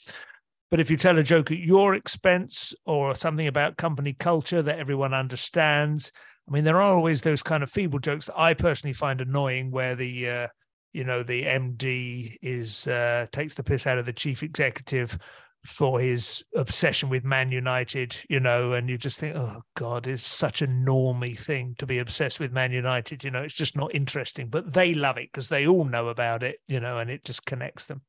[0.70, 4.78] But if you tell a joke at your expense or something about company culture that
[4.78, 6.10] everyone understands,
[6.48, 9.70] I mean, there are always those kind of feeble jokes that I personally find annoying,
[9.70, 10.46] where the uh,
[10.92, 15.18] you know the MD is uh, takes the piss out of the chief executive
[15.64, 20.26] for his obsession with Man United, you know, and you just think, oh God, it's
[20.26, 23.94] such a normy thing to be obsessed with Man United, you know, it's just not
[23.94, 24.48] interesting.
[24.48, 27.46] But they love it because they all know about it, you know, and it just
[27.46, 28.02] connects them.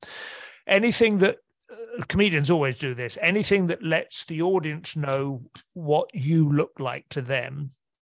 [0.65, 1.37] Anything that
[1.71, 5.43] uh, comedians always do this, anything that lets the audience know
[5.73, 7.71] what you look like to them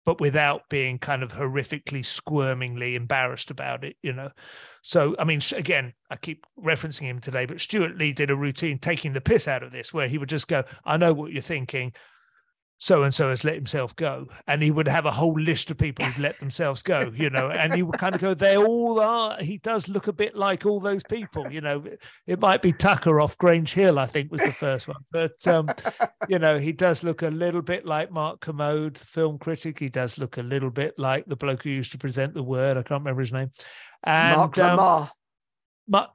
[0.07, 4.31] but without being kind of horrifically squirmingly embarrassed about it, you know.
[4.81, 8.79] So, I mean, again, I keep referencing him today, but Stewart Lee did a routine
[8.79, 11.41] taking the piss out of this, where he would just go, I know what you're
[11.41, 11.91] thinking
[12.79, 15.77] so and so has let himself go and he would have a whole list of
[15.77, 18.99] people who've let themselves go you know and he would kind of go they all
[18.99, 21.83] are he does look a bit like all those people you know
[22.27, 25.67] it might be tucker off grange hill i think was the first one but um
[26.29, 29.89] you know he does look a little bit like mark kermode the film critic he
[29.89, 32.83] does look a little bit like the bloke who used to present the word i
[32.83, 33.51] can't remember his name
[34.03, 35.09] and mark um,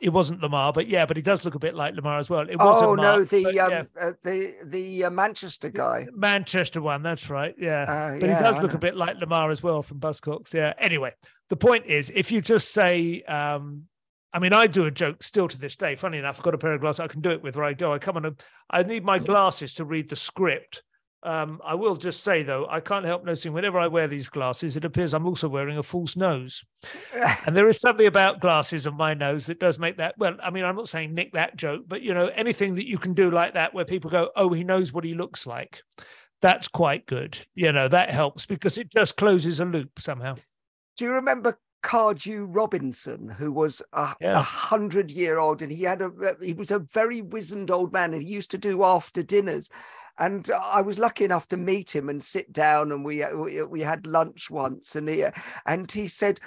[0.01, 2.49] it wasn't Lamarr, but yeah, but he does look a bit like Lamarr as well.
[2.49, 3.85] It was oh Mark, no, the but, um, yeah.
[4.01, 7.03] uh, the the uh, Manchester guy, Manchester one.
[7.03, 7.55] That's right.
[7.59, 8.77] Yeah, uh, but yeah, he does I look know.
[8.77, 10.53] a bit like Lamarr as well from Buzzcocks.
[10.53, 10.75] Yeah.
[10.79, 11.13] Anyway,
[11.49, 13.85] the point is, if you just say, um,
[14.33, 15.97] I mean, I do a joke still to this day.
[15.97, 17.57] Funny enough, I've got a pair of glasses I can do it with.
[17.57, 18.37] Where I go, I come on,
[18.71, 20.83] I need my glasses to read the script.
[21.25, 24.77] Um, I will just say though, I can't help noticing whenever I wear these glasses,
[24.77, 26.65] it appears I'm also wearing a false nose.
[27.47, 30.17] and there is something about glasses and my nose that does make that.
[30.19, 32.99] Well, I mean, I'm not saying nick that joke, but you know, anything that you
[32.99, 35.83] can do like that, where people go, "Oh, he knows what he looks like,"
[36.41, 37.39] that's quite good.
[37.55, 40.35] You know, that helps because it just closes a loop somehow.
[40.97, 44.39] Do you remember Cardew Robinson, who was a, Yeah.
[44.39, 46.11] a hundred year old, and he had a
[46.43, 49.71] he was a very wizened old man, and he used to do after dinners.
[50.19, 53.81] And I was lucky enough to meet him and sit down, and we we, we
[53.81, 55.25] had lunch once, and he
[55.67, 56.41] and he said.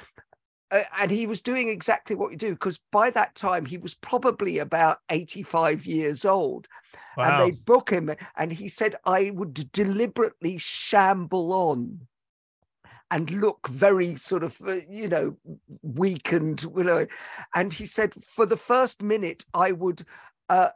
[0.71, 3.93] Uh, and he was doing exactly what you do because by that time he was
[3.93, 6.67] probably about 85 years old
[7.17, 12.07] and they book him and he said i would deliberately shamble on
[13.11, 15.37] and look very sort of uh, you know
[15.81, 17.05] weakened you know
[17.53, 20.05] and he said for the first minute i would
[20.49, 20.69] uh,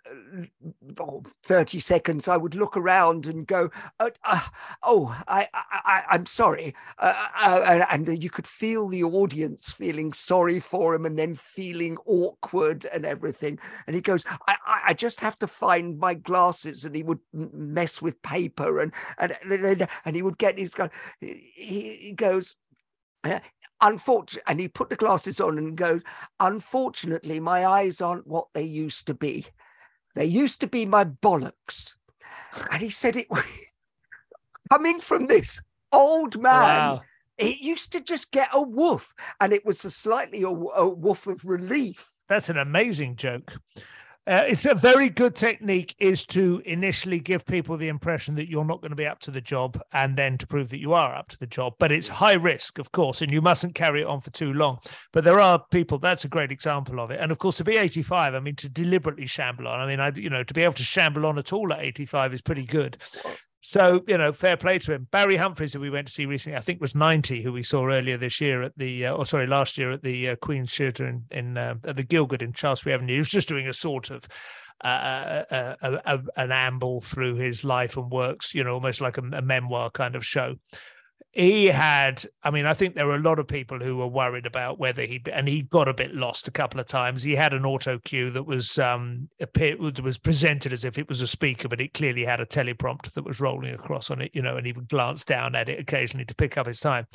[1.00, 4.42] oh, 30 seconds i would look around and go uh, uh,
[4.84, 6.76] oh I, I i'm sorry.
[6.98, 11.36] Uh, uh, and and you could feel the audience feeling sorry for him and then
[11.36, 13.60] feeling awkward and everything.
[13.88, 14.56] And he goes i
[14.88, 19.88] i, just have to find my glasses and he would mess with paper and and
[20.06, 20.76] and, he would get his
[21.20, 22.56] he, he goes
[23.24, 23.40] uh,
[23.82, 26.02] unfortunately and he put the glasses on and goes
[26.40, 29.46] unfortunately my eyes aren't what they used to be
[30.20, 31.94] they used to be my bollocks
[32.70, 33.28] and he said it
[34.70, 35.62] coming from this
[35.94, 37.02] old oh, man Wow.
[37.38, 41.26] it used to just get a woof and it was a slightly a, a woof
[41.26, 43.54] of relief That's an amazing joke.
[44.30, 48.64] Uh, it's a very good technique is to initially give people the impression that you're
[48.64, 51.16] not going to be up to the job and then to prove that you are
[51.16, 51.74] up to the job.
[51.80, 54.78] But it's high risk of course and you mustn't carry it on for too long.
[55.12, 57.20] But there are people that's a great example of it.
[57.20, 60.12] And of course to be 85 i mean to deliberately shamble on i mean i
[60.16, 62.98] you know to be able to shamble on at all at 85 is pretty good
[63.62, 65.08] so you know, fair play to him.
[65.12, 67.88] Barry Humphries, who we went to see recently, I think was ninety, who we saw
[67.88, 71.08] earlier this year at the, uh, or sorry, last year at the uh, Queen's Theatre
[71.08, 73.14] in, in uh, at the Gielgud in Shaftesbury Avenue.
[73.14, 74.24] He was just doing a sort of
[74.84, 79.18] uh, a, a, a, an amble through his life and works, you know, almost like
[79.18, 80.56] a memoir kind of show.
[81.32, 84.48] He had, I mean, I think there were a lot of people who were worried
[84.48, 87.22] about whether he, and he got a bit lost a couple of times.
[87.22, 91.22] He had an auto cue that was um appear, was presented as if it was
[91.22, 94.42] a speaker, but it clearly had a teleprompter that was rolling across on it, you
[94.42, 97.06] know, and he would glance down at it occasionally to pick up his time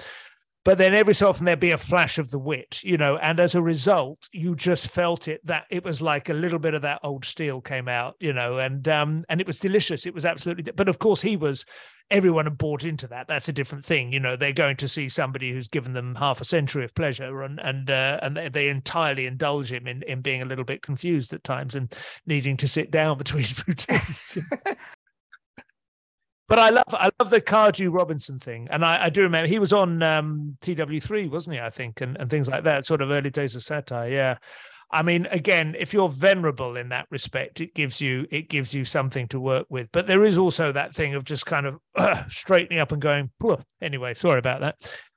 [0.64, 3.38] but then every so often there'd be a flash of the wit, you know, and
[3.38, 6.82] as a result, you just felt it that it was like a little bit of
[6.82, 10.06] that old steel came out, you know, and um and it was delicious.
[10.06, 11.64] It was absolutely, but of course he was.
[12.10, 13.28] Everyone had bought into that.
[13.28, 14.36] That's a different thing, you know.
[14.36, 17.90] They're going to see somebody who's given them half a century of pleasure, and and
[17.90, 21.44] uh, and they, they entirely indulge him in in being a little bit confused at
[21.44, 21.94] times and
[22.26, 24.38] needing to sit down between routines.
[26.46, 29.58] But I love I love the Cardew Robinson thing, and I, I do remember he
[29.58, 31.60] was on um, TW3, wasn't he?
[31.60, 34.10] I think, and, and things like that, sort of early days of satire.
[34.10, 34.36] Yeah,
[34.90, 38.84] I mean, again, if you're venerable in that respect, it gives you it gives you
[38.84, 39.88] something to work with.
[39.90, 41.80] But there is also that thing of just kind of
[42.32, 43.30] straightening up and going.
[43.40, 44.76] "Phew." Anyway, sorry about that.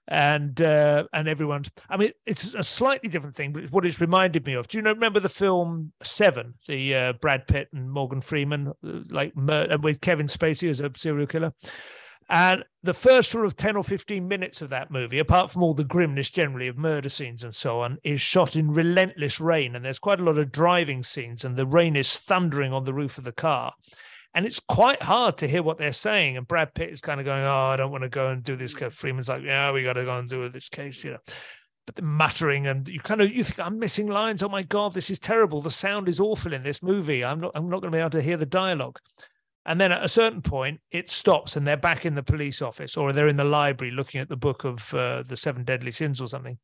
[0.10, 1.70] And uh, and everyone's.
[1.90, 4.70] I mean, it's a slightly different thing, but what it's reminded me of.
[4.70, 4.94] Do you know?
[4.94, 9.78] Remember the film Seven, the uh, Brad Pitt and Morgan Freeman, uh, like mur- uh,
[9.82, 11.52] with Kevin Spacey as a serial killer.
[12.30, 15.74] And the first sort of 10 or 15 minutes of that movie, apart from all
[15.74, 19.76] the grimness generally of murder scenes and so on, is shot in relentless rain.
[19.76, 22.94] And there's quite a lot of driving scenes, and the rain is thundering on the
[22.94, 23.74] roof of the car.
[24.38, 26.38] And it's quite hard to hear what they're saying.
[26.38, 28.56] And Brad Pitt is kind of going, Oh, I don't want to go and do
[28.56, 28.76] this.
[28.76, 31.18] Freeman's like, Yeah, we got to go and do this case, you know.
[31.88, 34.44] But the muttering and you kind of you think I'm missing lines.
[34.44, 35.60] Oh my god, this is terrible.
[35.60, 37.26] The sound is awful in this movie.
[37.26, 39.00] I'm not I'm not going to be able to hear the dialogue.
[39.66, 42.96] And then at a certain point, it stops and they're back in the police office
[42.96, 46.22] or they're in the library looking at the book of uh, the seven deadly sins
[46.22, 46.60] or something.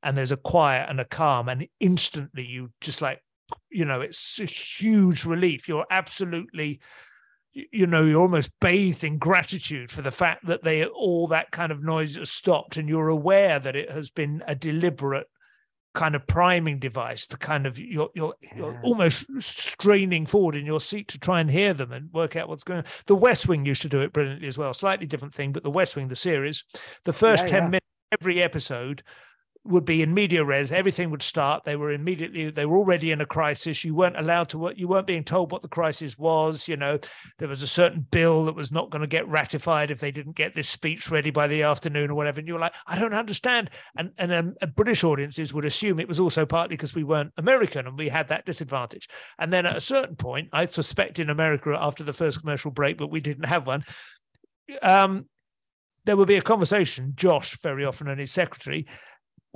[0.00, 1.48] And there's a quiet and a calm.
[1.48, 3.20] And instantly you just like,
[3.68, 5.68] you know, it's a huge relief.
[5.68, 6.80] You're absolutely,
[7.72, 11.72] you know, you're almost bathed in gratitude for the fact that they all that kind
[11.72, 15.26] of noise has stopped and you're aware that it has been a deliberate
[15.94, 20.78] kind of priming device to kind of you're you're, you're almost straining forward in your
[20.80, 22.84] seat to try and hear them and work out what's going on.
[23.06, 24.74] The West Wing used to do it brilliantly as well.
[24.74, 26.64] Slightly different thing, but the West Wing, the series,
[27.04, 27.68] the first yeah, 10 yeah.
[27.68, 29.02] minutes every episode
[29.68, 30.72] would be in media res.
[30.72, 31.64] Everything would start.
[31.64, 32.50] They were immediately.
[32.50, 33.84] They were already in a crisis.
[33.84, 34.72] You weren't allowed to.
[34.76, 36.68] You weren't being told what the crisis was.
[36.68, 36.98] You know,
[37.38, 40.36] there was a certain bill that was not going to get ratified if they didn't
[40.36, 42.38] get this speech ready by the afternoon or whatever.
[42.38, 43.70] And you were like, I don't understand.
[43.96, 47.86] And and um, British audiences would assume it was also partly because we weren't American
[47.86, 49.08] and we had that disadvantage.
[49.38, 52.98] And then at a certain point, I suspect in America after the first commercial break,
[52.98, 53.82] but we didn't have one.
[54.82, 55.26] Um,
[56.06, 58.86] there would be a conversation, Josh very often and his secretary,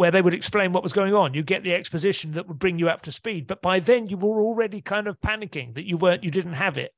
[0.00, 1.34] where they would explain what was going on.
[1.34, 3.46] You get the exposition that would bring you up to speed.
[3.46, 6.78] But by then you were already kind of panicking that you weren't, you didn't have
[6.78, 6.94] it.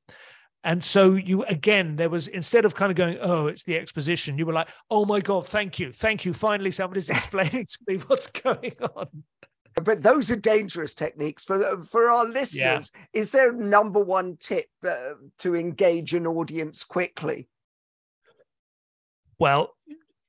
[0.63, 4.37] And so you again, there was instead of kind of going, oh, it's the exposition,
[4.37, 6.31] you were like, oh my God, thank you, thank you.
[6.31, 9.07] Finally, somebody's explaining to me what's going on.
[9.83, 12.89] But those are dangerous techniques for for our listeners.
[12.95, 13.21] Yeah.
[13.21, 17.49] Is there a number one tip uh, to engage an audience quickly?
[19.39, 19.75] Well,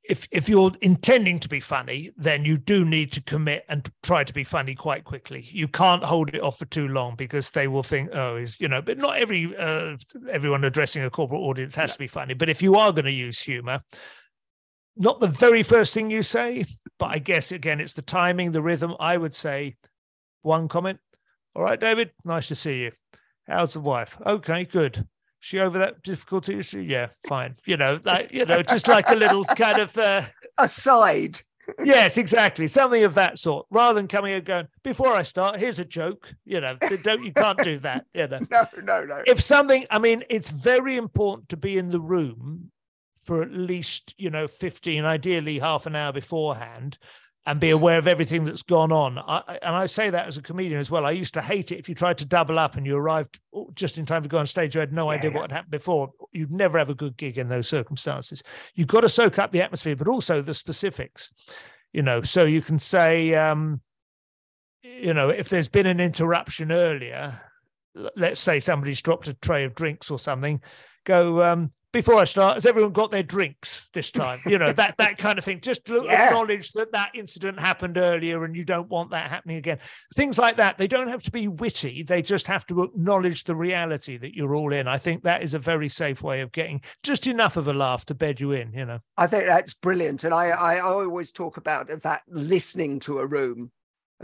[0.04, 4.22] if if you're intending to be funny, then you do need to commit and try
[4.22, 5.40] to be funny quite quickly.
[5.50, 8.68] You can't hold it off for too long because they will think, oh, is you
[8.68, 8.82] know.
[8.82, 9.96] But not every uh,
[10.30, 12.34] everyone addressing a corporate audience has to be funny.
[12.34, 13.82] But if you are going to use humor,
[14.96, 16.66] not the very first thing you say,
[16.98, 18.94] but I guess again it's the timing, the rhythm.
[19.00, 19.76] I would say
[20.42, 20.98] one comment.
[21.56, 22.92] All right, David, nice to see you.
[23.46, 24.18] How's the wife?
[24.26, 25.06] Okay, good
[25.44, 26.62] she over that difficulty?
[26.62, 27.54] She, yeah, fine.
[27.66, 30.22] You know, like you know, just like a little kind of uh,
[30.58, 31.42] aside.
[31.84, 33.66] yes, exactly, something of that sort.
[33.70, 36.34] Rather than coming and going before I start, here's a joke.
[36.46, 38.06] You know, don't you can't do that.
[38.14, 39.22] You know, no, no, no.
[39.26, 42.70] If something, I mean, it's very important to be in the room
[43.22, 46.98] for at least you know 15 ideally half an hour beforehand
[47.46, 49.18] and be aware of everything that's gone on.
[49.18, 51.04] I, and I say that as a comedian as well.
[51.04, 53.38] I used to hate it if you tried to double up and you arrived
[53.74, 54.74] just in time to go on stage.
[54.74, 56.10] You had no idea what had happened before.
[56.32, 58.42] You'd never have a good gig in those circumstances.
[58.74, 61.28] You've got to soak up the atmosphere, but also the specifics.
[61.92, 63.82] You know, so you can say, um,
[64.82, 67.40] you know, if there's been an interruption earlier,
[68.16, 70.62] let's say somebody's dropped a tray of drinks or something,
[71.04, 74.40] go, um, before I start, has everyone got their drinks this time?
[74.44, 75.60] You know, that that kind of thing.
[75.60, 76.26] Just to yeah.
[76.26, 79.78] acknowledge that that incident happened earlier and you don't want that happening again.
[80.14, 80.76] Things like that.
[80.76, 82.02] They don't have to be witty.
[82.02, 84.88] They just have to acknowledge the reality that you're all in.
[84.88, 88.04] I think that is a very safe way of getting just enough of a laugh
[88.06, 88.98] to bed you in, you know.
[89.16, 90.24] I think that's brilliant.
[90.24, 93.70] And I, I always talk about that listening to a room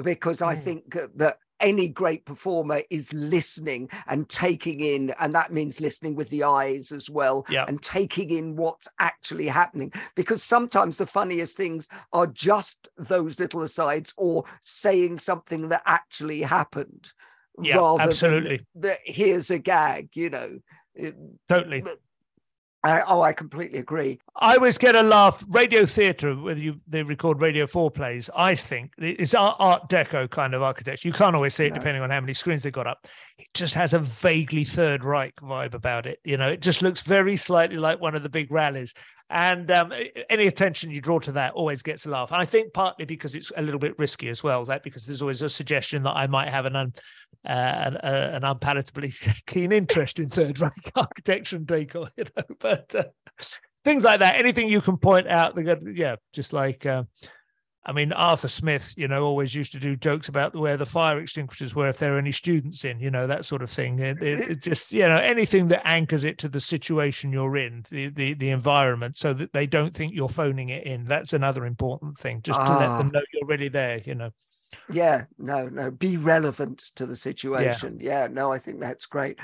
[0.02, 0.60] because I mm.
[0.60, 6.28] think that any great performer is listening and taking in, and that means listening with
[6.30, 7.64] the eyes as well, yeah.
[7.68, 9.92] and taking in what's actually happening.
[10.14, 16.42] Because sometimes the funniest things are just those little asides or saying something that actually
[16.42, 17.12] happened.
[17.62, 18.66] Yeah, rather absolutely.
[18.74, 20.58] Than here's a gag, you know.
[21.48, 21.84] Totally.
[22.82, 24.20] I, oh, I completely agree.
[24.36, 25.44] I always get a laugh.
[25.48, 30.30] Radio theatre, whether you they record Radio Four plays, I think it's art, art Deco
[30.30, 31.06] kind of architecture.
[31.06, 31.78] You can't always see it no.
[31.78, 33.06] depending on how many screens they got up.
[33.38, 36.20] It just has a vaguely Third Reich vibe about it.
[36.24, 38.94] You know, it just looks very slightly like one of the big rallies.
[39.28, 39.92] And um,
[40.28, 42.32] any attention you draw to that always gets a laugh.
[42.32, 45.22] And I think partly because it's a little bit risky as well, that because there's
[45.22, 46.94] always a suggestion that I might have an un,
[47.44, 49.12] uh, an, uh, an, unpalatably
[49.46, 52.42] keen interest in Third Reich architecture and decor, you know.
[52.58, 53.04] But uh,
[53.84, 55.56] things like that, anything you can point out,
[55.94, 56.86] yeah, just like.
[56.86, 57.04] Uh,
[57.82, 61.18] I mean, Arthur Smith, you know, always used to do jokes about where the fire
[61.18, 63.98] extinguishers were if there are any students in, you know, that sort of thing.
[64.00, 67.84] It, it, it, just, you know, anything that anchors it to the situation you're in,
[67.90, 71.04] the, the the environment, so that they don't think you're phoning it in.
[71.04, 73.10] That's another important thing, just to let them ah.
[73.14, 74.30] know you're really there, you know.
[74.90, 77.98] Yeah, no, no, be relevant to the situation.
[78.00, 78.22] Yeah.
[78.22, 79.38] yeah, no, I think that's great.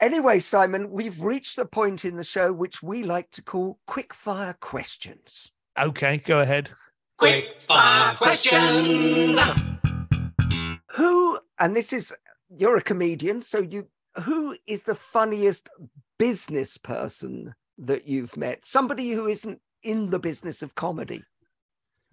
[0.00, 4.14] Anyway, Simon, we've reached the point in the show which we like to call quick
[4.14, 5.50] fire questions.
[5.80, 6.70] Okay, go ahead.
[7.18, 9.38] Quick fire questions.
[10.92, 12.12] Who, and this is,
[12.56, 13.86] you're a comedian, so you,
[14.22, 15.68] who is the funniest
[16.18, 18.64] business person that you've met?
[18.64, 21.22] Somebody who isn't in the business of comedy.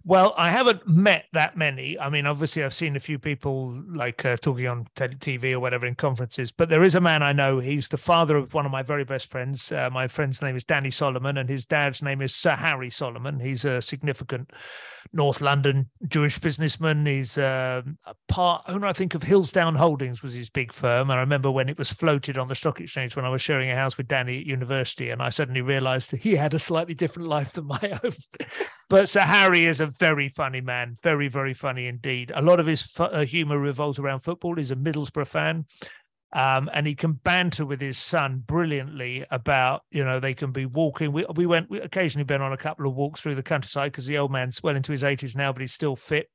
[0.08, 1.98] Well, I haven't met that many.
[1.98, 5.84] I mean, obviously, I've seen a few people like uh, talking on TV or whatever
[5.84, 7.58] in conferences, but there is a man I know.
[7.58, 9.72] He's the father of one of my very best friends.
[9.72, 13.40] Uh, my friend's name is Danny Solomon, and his dad's name is Sir Harry Solomon.
[13.40, 14.52] He's a significant
[15.12, 17.04] North London Jewish businessman.
[17.06, 21.10] He's uh, a part owner, I think, of Hillsdown Holdings was his big firm.
[21.10, 23.76] I remember when it was floated on the stock exchange when I was sharing a
[23.76, 27.28] house with Danny at university, and I suddenly realised that he had a slightly different
[27.28, 28.12] life than my own.
[28.88, 32.32] but Sir Harry is a very funny man, very, very funny indeed.
[32.34, 34.56] A lot of his uh, humor revolves around football.
[34.56, 35.66] He's a Middlesbrough fan.
[36.32, 40.66] Um, and he can banter with his son brilliantly about, you know, they can be
[40.66, 41.12] walking.
[41.12, 44.06] We, we went, we occasionally been on a couple of walks through the countryside because
[44.06, 46.28] the old man's well into his 80s now, but he's still fit.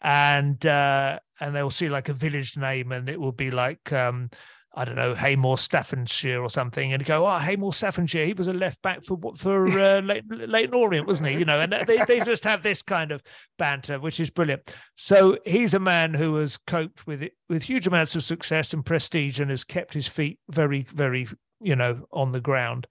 [0.00, 4.30] And, uh, and they'll see like a village name and it will be like, um,
[4.78, 8.52] I don't know, Haymore, Staffordshire or something, and go, oh, Haymore, Staffordshire, he was a
[8.52, 11.38] left back for for uh, Leyton Orient, wasn't he?
[11.38, 13.20] You know, and they, they just have this kind of
[13.58, 14.72] banter, which is brilliant.
[14.94, 18.86] So he's a man who has coped with it with huge amounts of success and
[18.86, 21.26] prestige, and has kept his feet very, very,
[21.60, 22.86] you know, on the ground.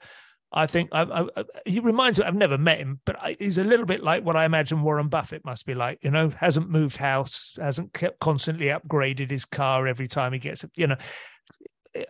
[0.51, 2.25] I think I, I, he reminds me.
[2.25, 5.07] I've never met him, but I, he's a little bit like what I imagine Warren
[5.07, 5.99] Buffett must be like.
[6.01, 10.65] You know, hasn't moved house, hasn't kept constantly upgraded his car every time he gets.
[10.75, 10.97] You know,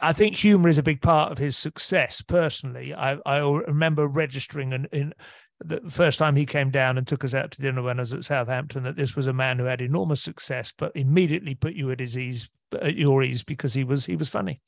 [0.01, 2.21] I think humor is a big part of his success.
[2.21, 5.13] Personally, I, I remember registering in, in
[5.59, 8.13] the first time he came down and took us out to dinner when I was
[8.13, 11.91] at Southampton that this was a man who had enormous success, but immediately put you
[11.91, 12.49] at his ease,
[12.81, 14.61] at your ease, because he was he was funny.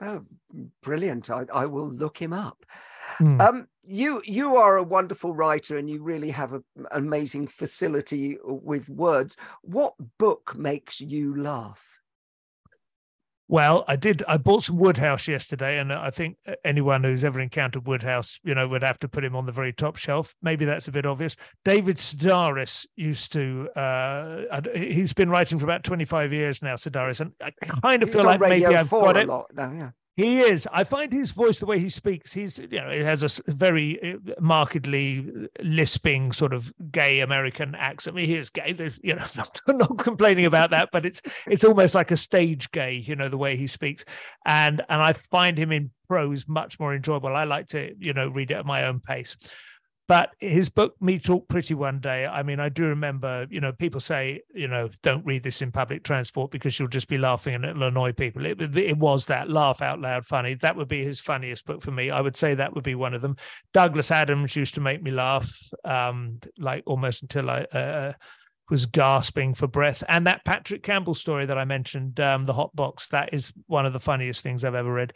[0.00, 0.24] Oh,
[0.82, 1.30] brilliant!
[1.30, 2.64] I, I will look him up.
[3.20, 3.40] Mm.
[3.40, 8.38] Um, you you are a wonderful writer, and you really have a, an amazing facility
[8.44, 9.36] with words.
[9.62, 11.97] What book makes you laugh?
[13.50, 14.22] Well, I did.
[14.28, 16.36] I bought some Wodehouse yesterday, and I think
[16.66, 19.72] anyone who's ever encountered Wodehouse, you know, would have to put him on the very
[19.72, 20.34] top shelf.
[20.42, 21.34] Maybe that's a bit obvious.
[21.64, 23.70] David Sedaris used to.
[23.74, 28.24] Uh, he's been writing for about twenty-five years now, Sedaris, and I kind of feel
[28.24, 29.26] like maybe I've got it.
[29.26, 29.90] Now, yeah.
[30.18, 30.66] He is.
[30.72, 34.02] I find his voice, the way he speaks, he's you know, it has a very
[34.02, 38.14] uh, markedly lisping sort of gay American accent.
[38.14, 38.72] I mean, he is gay.
[38.72, 39.24] There's, you know,
[39.68, 43.38] not complaining about that, but it's it's almost like a stage gay, you know, the
[43.38, 44.04] way he speaks,
[44.44, 47.36] and and I find him in prose much more enjoyable.
[47.36, 49.36] I like to, you know, read it at my own pace.
[50.08, 53.72] But his book, Me Talk Pretty One Day, I mean, I do remember, you know,
[53.72, 57.54] people say, you know, don't read this in public transport because you'll just be laughing
[57.54, 58.46] and it'll annoy people.
[58.46, 60.54] It, it was that laugh out loud funny.
[60.54, 62.10] That would be his funniest book for me.
[62.10, 63.36] I would say that would be one of them.
[63.74, 65.54] Douglas Adams used to make me laugh,
[65.84, 67.64] um, like almost until I.
[67.64, 68.12] Uh,
[68.70, 70.04] was gasping for breath.
[70.08, 73.86] And that Patrick Campbell story that I mentioned, um, the hot box, that is one
[73.86, 75.14] of the funniest things I've ever read.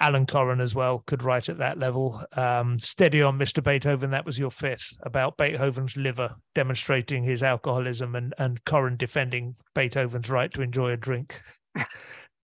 [0.00, 2.22] Alan Coren as well could write at that level.
[2.36, 3.62] Um, Steady on Mr.
[3.62, 9.56] Beethoven, that was your fifth about Beethoven's liver demonstrating his alcoholism and, and Coren defending
[9.74, 11.42] Beethoven's right to enjoy a drink.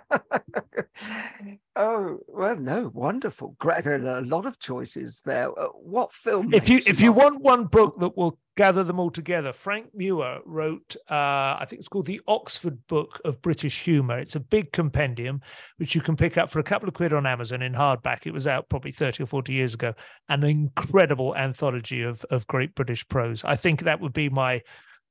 [1.76, 3.84] oh well, no, wonderful, great.
[3.84, 5.58] There are a lot of choices there.
[5.58, 6.52] Uh, what film?
[6.52, 10.40] If you if you want one book that will gather them all together, Frank Muir
[10.44, 10.96] wrote.
[11.10, 14.18] Uh, I think it's called the Oxford Book of British Humour.
[14.18, 15.40] It's a big compendium
[15.78, 18.26] which you can pick up for a couple of quid on Amazon in hardback.
[18.26, 19.94] It was out probably thirty or forty years ago.
[20.28, 23.44] An incredible anthology of of great British prose.
[23.44, 24.62] I think that would be my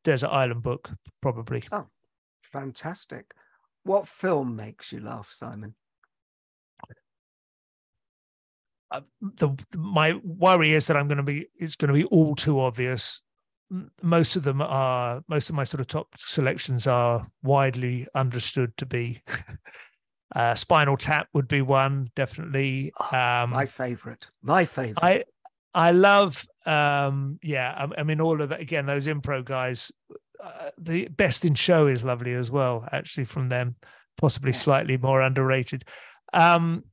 [0.03, 0.91] desert island book,
[1.22, 1.64] probably.
[1.72, 1.88] Oh,
[2.41, 3.34] fantastic.
[3.84, 5.76] What film makes you laugh, Simon?
[8.92, 12.36] Uh, the, my worry is that I'm going to be it's going to be all
[12.36, 13.22] too obvious.
[14.02, 18.86] Most of them are most of my sort of top selections are widely understood to
[18.86, 19.24] be.
[20.36, 22.92] uh, Spinal Tap would be one definitely.
[23.00, 24.28] Oh, um, my favorite.
[24.42, 25.00] My favorite.
[25.02, 25.24] I
[25.74, 29.92] I love um yeah I, I mean all of that again those impro guys
[30.44, 33.76] uh, the best in show is lovely as well, actually, from them,
[34.18, 35.86] possibly slightly more underrated.
[36.34, 36.84] Um,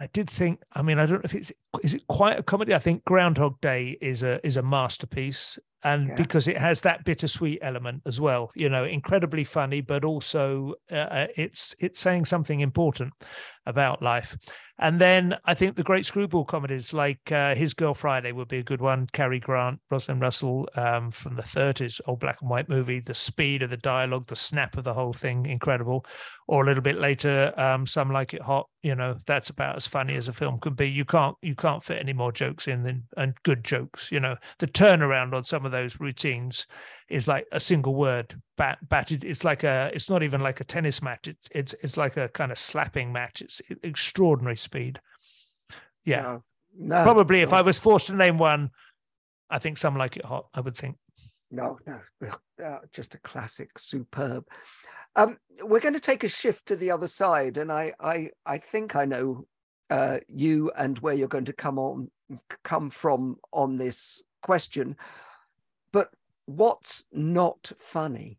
[0.00, 0.60] I did think.
[0.72, 2.74] I mean, I don't know if it's is it quite a comedy.
[2.74, 6.16] I think Groundhog Day is a is a masterpiece, and yeah.
[6.16, 8.50] because it has that bittersweet element as well.
[8.56, 13.12] You know, incredibly funny, but also uh, uh it's it's saying something important.
[13.66, 14.36] About life.
[14.78, 18.58] And then I think the great screwball comedies like uh, His Girl Friday would be
[18.58, 19.06] a good one.
[19.12, 22.98] Cary Grant, Rosalind Russell um, from the 30s, old black and white movie.
[22.98, 26.04] The speed of the dialogue, the snap of the whole thing, incredible.
[26.48, 28.68] Or a little bit later, um, Some Like It Hot.
[28.82, 30.90] You know, that's about as funny as a film can be.
[30.90, 34.12] You can't you can't fit any more jokes in than and good jokes.
[34.12, 36.66] You know, the turnaround on some of those routines
[37.08, 39.24] is like a single word bat, batted.
[39.24, 39.90] It's like a.
[39.92, 41.28] It's not even like a tennis match.
[41.28, 43.42] It's it's it's like a kind of slapping match.
[43.42, 45.00] It's extraordinary speed.
[46.04, 46.42] Yeah, no,
[46.76, 47.44] no, probably no.
[47.44, 48.70] if I was forced to name one,
[49.50, 50.46] I think some like it hot.
[50.54, 50.96] I would think.
[51.50, 52.00] No, no,
[52.64, 54.44] uh, just a classic, superb.
[55.16, 58.58] Um, we're going to take a shift to the other side, and I, I, I
[58.58, 59.46] think I know
[59.90, 62.10] uh, you and where you're going to come on,
[62.64, 64.96] come from on this question.
[65.92, 66.10] But
[66.46, 68.38] what's not funny?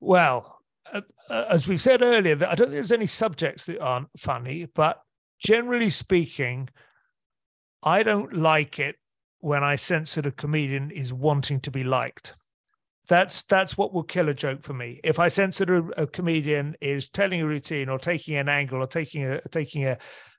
[0.00, 0.60] Well,
[0.92, 5.00] uh, as we said earlier, I don't think there's any subjects that aren't funny, but
[5.38, 6.68] generally speaking,
[7.82, 8.96] I don't like it
[9.40, 12.34] when I sense that a comedian is wanting to be liked.
[13.08, 15.00] That's that's what will kill a joke for me.
[15.02, 18.82] If I sense that a, a comedian is telling a routine or taking an angle
[18.82, 19.96] or taking a taking a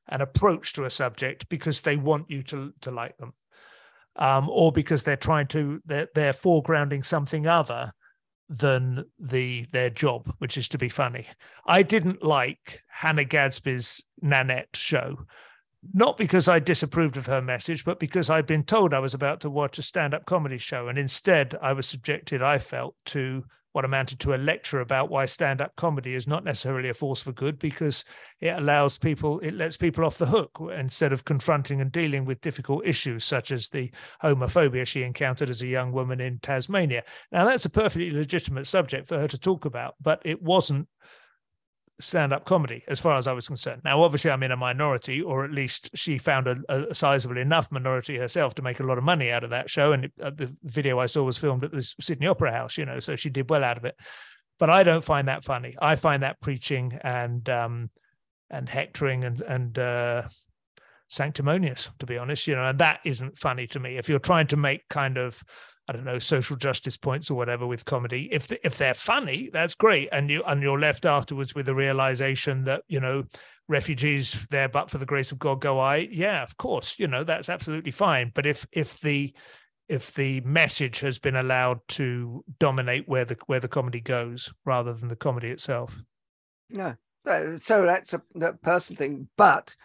[0.08, 3.34] an approach to a subject because they want you to to like them,
[4.20, 7.94] um, or because they're trying to they're, they're foregrounding something other
[8.50, 11.26] than the their job, which is to be funny.
[11.66, 15.26] I didn't like Hannah Gadsby's Nanette show,
[15.94, 19.42] not because I disapproved of her message, but because I'd been told I was about
[19.42, 23.86] to watch a stand-up comedy show, and instead I was subjected, I felt, to what
[23.86, 27.60] amounted to a lecture about why stand-up comedy is not necessarily a force for good
[27.60, 28.04] because
[28.40, 32.42] it allows people it lets people off the hook instead of confronting and dealing with
[32.42, 33.92] difficult issues such as the
[34.24, 37.04] homophobia she encountered as a young woman in Tasmania.
[37.32, 40.88] Now that's a perfectly legitimate subject for her to talk about but it wasn't
[42.00, 43.82] stand up comedy, as far as I was concerned.
[43.84, 47.72] Now, obviously, I'm in a minority, or at least she found a, a sizable enough
[47.72, 49.92] minority herself to make a lot of money out of that show.
[49.92, 52.86] And it, uh, the video I saw was filmed at the Sydney Opera House, you
[52.86, 53.96] know, so she did well out of it.
[54.60, 55.76] But I don't find that funny.
[55.82, 57.90] I find that preaching and um,
[58.50, 60.24] and hectoring and and uh,
[61.08, 63.98] sanctimonious, to be honest, you know, and that isn't funny to me.
[63.98, 65.42] If you're trying to make kind of
[65.90, 68.30] I don't know social justice points or whatever with comedy.
[68.32, 72.66] If if they're funny, that's great, and you and you're left afterwards with the realization
[72.66, 73.24] that you know
[73.68, 76.08] refugees there, but for the grace of God go I.
[76.12, 78.32] Yeah, of course, you know that's absolutely fine.
[78.36, 79.34] But if if the
[79.88, 84.94] if the message has been allowed to dominate where the where the comedy goes rather
[84.94, 86.00] than the comedy itself.
[86.70, 86.94] No,
[87.26, 89.76] uh, so that's a that personal thing, but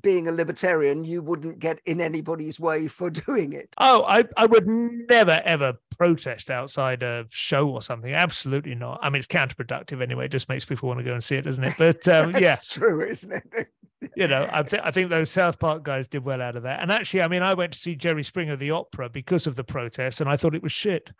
[0.00, 3.74] being a libertarian, you wouldn't get in anybody's way for doing it.
[3.78, 8.12] Oh, I, I would never ever protest outside a show or something.
[8.12, 8.98] Absolutely not.
[9.02, 10.26] I mean, it's counterproductive anyway.
[10.26, 11.74] It just makes people want to go and see it, doesn't it?
[11.78, 13.68] But um, yeah, true, isn't it?
[14.16, 16.80] you know, I, th- I think those South Park guys did well out of that.
[16.80, 19.64] And actually, I mean, I went to see Jerry Springer the opera because of the
[19.64, 21.10] protests, and I thought it was shit.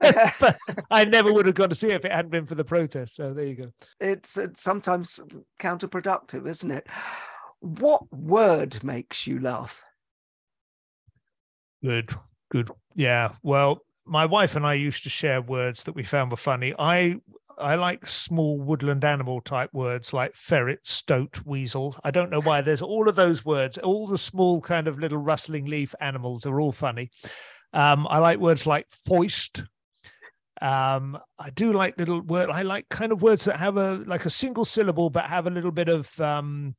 [0.00, 0.56] but
[0.90, 3.14] I never would have gone to see it if it hadn't been for the protests.
[3.14, 3.72] So there you go.
[4.00, 5.20] It's, it's sometimes
[5.60, 6.88] counterproductive, isn't it?
[7.62, 9.84] What word makes you laugh?
[11.82, 12.10] Good,
[12.50, 12.70] good.
[12.96, 13.34] Yeah.
[13.44, 16.74] Well, my wife and I used to share words that we found were funny.
[16.76, 17.20] I
[17.56, 21.94] I like small woodland animal type words like ferret, stoat, weasel.
[22.02, 22.62] I don't know why.
[22.62, 23.78] There's all of those words.
[23.78, 27.10] All the small kind of little rustling leaf animals are all funny.
[27.72, 29.62] Um, I like words like foist.
[30.60, 32.50] Um, I do like little word.
[32.50, 35.50] I like kind of words that have a like a single syllable but have a
[35.50, 36.74] little bit of um,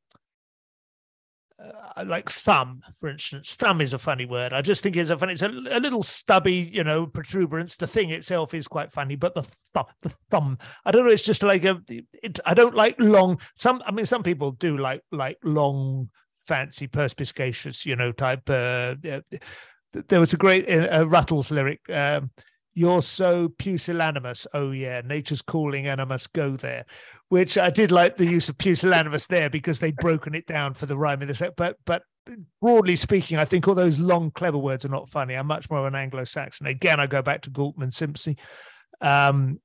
[1.95, 3.55] uh, like thumb, for instance.
[3.55, 4.53] Thumb is a funny word.
[4.53, 5.33] I just think it's a funny.
[5.33, 7.75] It's a, a, little stubby, you know, protuberance.
[7.77, 10.57] The thing itself is quite funny, but the thumb, the thumb.
[10.85, 11.11] I don't know.
[11.11, 11.79] It's just like a.
[11.87, 13.39] It, I don't like long.
[13.55, 13.81] Some.
[13.85, 16.09] I mean, some people do like like long,
[16.45, 18.49] fancy, perspicacious, you know, type.
[18.49, 18.95] Uh,
[20.07, 21.81] there was a great uh, Rutles lyric.
[21.89, 22.31] Um,
[22.73, 24.47] you're so pusillanimous.
[24.53, 26.85] Oh yeah, nature's calling and I must go there.
[27.29, 30.85] Which I did like the use of pusillanimous there because they'd broken it down for
[30.85, 31.55] the rhyme in the set.
[31.55, 32.03] But but
[32.61, 35.35] broadly speaking, I think all those long clever words are not funny.
[35.35, 36.67] I'm much more of an Anglo-Saxon.
[36.67, 38.37] Again, I go back to Galton and Simpson.
[39.01, 39.59] Um,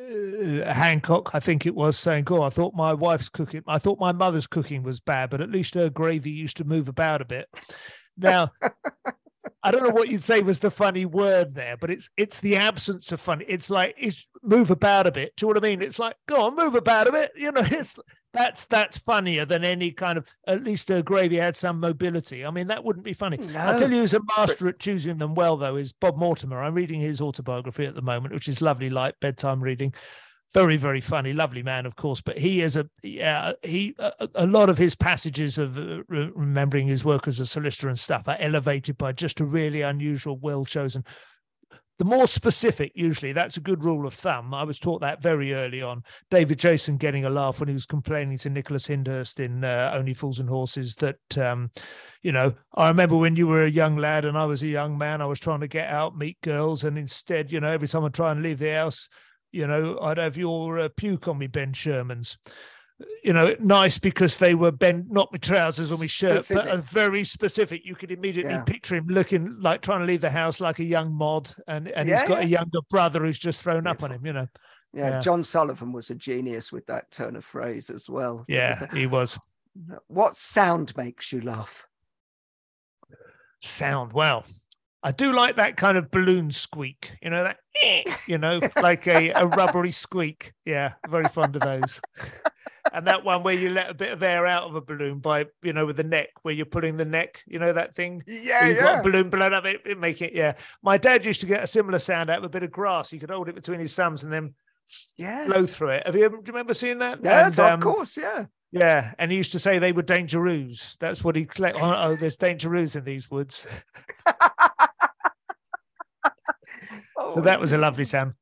[0.00, 3.62] uh, Hancock, I think it was saying, "Oh, I thought my wife's cooking.
[3.66, 6.88] I thought my mother's cooking was bad, but at least her gravy used to move
[6.88, 7.48] about a bit."
[8.16, 8.52] Now,
[9.64, 12.56] I don't know what you'd say was the funny word there, but it's it's the
[12.56, 13.42] absence of fun.
[13.46, 15.34] It's like it's move about a bit.
[15.36, 15.82] Do you know what I mean?
[15.82, 17.30] It's like go on, move about a bit.
[17.36, 17.96] You know, it's
[18.32, 22.44] that's that's funnier than any kind of at least a gravy had some mobility.
[22.44, 23.36] I mean, that wouldn't be funny.
[23.36, 23.70] No.
[23.70, 26.60] I tell you, who's a master at choosing them well though is Bob Mortimer.
[26.60, 29.94] I'm reading his autobiography at the moment, which is lovely, light bedtime reading.
[30.54, 31.32] Very very funny.
[31.32, 34.94] Lovely man of course but he is a yeah he a, a lot of his
[34.94, 39.12] passages of uh, re- remembering his work as a solicitor and stuff are elevated by
[39.12, 41.04] just a really unusual well chosen
[41.98, 44.52] the more specific usually that's a good rule of thumb.
[44.52, 46.02] I was taught that very early on.
[46.30, 50.12] David jason getting a laugh when he was complaining to nicholas lyndhurst in uh, only
[50.12, 51.70] fools and horses that um,
[52.22, 54.98] you know i remember when you were a young lad and i was a young
[54.98, 58.04] man i was trying to get out meet girls and instead you know every time
[58.04, 59.08] i try and leave the house
[59.52, 62.38] you know, I'd have your uh, puke on me, Ben Sherman's.
[63.24, 66.64] You know, nice because they were Ben, not my trousers or my shirt, Specific.
[66.66, 67.82] but a very specific.
[67.84, 68.62] You could immediately Yeah.
[68.62, 72.08] picture him looking like trying to leave the house like a young mod, and and
[72.08, 74.24] he's got a younger brother who's just thrown up on him.
[74.24, 74.46] You know,
[74.94, 75.20] Yeah, Yeah.
[75.20, 78.44] John Sullivan was a genius with that turn of phrase as well.
[78.46, 79.36] yeah, he was
[80.06, 81.86] What sound makes you laugh?
[83.60, 84.12] sound.
[84.12, 84.44] Well,
[85.02, 87.12] I do like that kind of balloon squeak.
[87.22, 87.58] You know that,
[88.26, 90.52] you know, like a, a rubbery squeak.
[90.64, 92.00] Yeah, very fond of those.
[92.92, 95.46] and that one where you let a bit of air out of a balloon by,
[95.62, 97.42] you know, with the neck, where you're pulling the neck.
[97.46, 98.22] You know that thing.
[98.26, 100.32] Yeah, you've got a balloon blown up, it, it make it.
[100.34, 103.10] Yeah, my dad used to get a similar sound out of a bit of grass.
[103.10, 104.54] He could hold it between his thumbs and then
[105.16, 105.46] Yeah.
[105.46, 106.06] blow through it.
[106.06, 107.18] Have you ever, do you remember seeing that?
[107.24, 108.46] Yes, And, of um, course, yeah.
[108.74, 110.96] Yeah, and he used to say they were dangeroos.
[110.98, 111.76] That's what he collect.
[111.78, 113.66] Oh, oh, there's dangeroos in these woods.
[117.34, 118.34] So that was a lovely sound.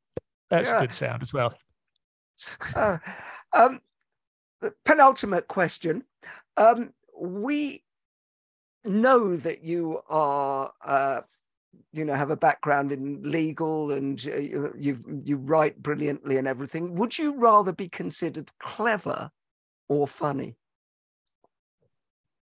[0.50, 0.78] That's Yeah.
[0.78, 1.54] a good sound as well.
[2.74, 2.98] Uh,
[3.52, 3.80] um,
[4.84, 6.04] penultimate question.
[6.56, 7.84] Um, we
[8.84, 11.20] know that you are, uh,
[11.92, 16.48] you know, have a background in legal and uh, you you you write brilliantly and
[16.48, 16.94] everything.
[16.96, 19.30] Would you rather be considered clever
[19.88, 20.56] or funny?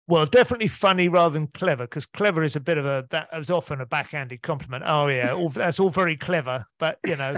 [0.08, 3.50] Well, definitely funny rather than clever, because clever is a bit of a that is
[3.50, 4.84] often a backhanded compliment.
[4.86, 7.36] Oh yeah, all, that's all very clever, but you know,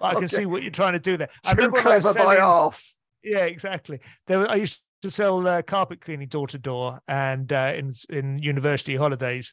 [0.00, 0.26] I can Okay.
[0.28, 1.28] see what you're trying to do there.
[1.44, 2.82] I Too remember when I was clever by half.
[3.22, 4.00] Yeah, exactly.
[4.26, 7.94] There, were- I used to sell uh, carpet cleaning door to door, and uh, in
[8.08, 9.52] in university holidays.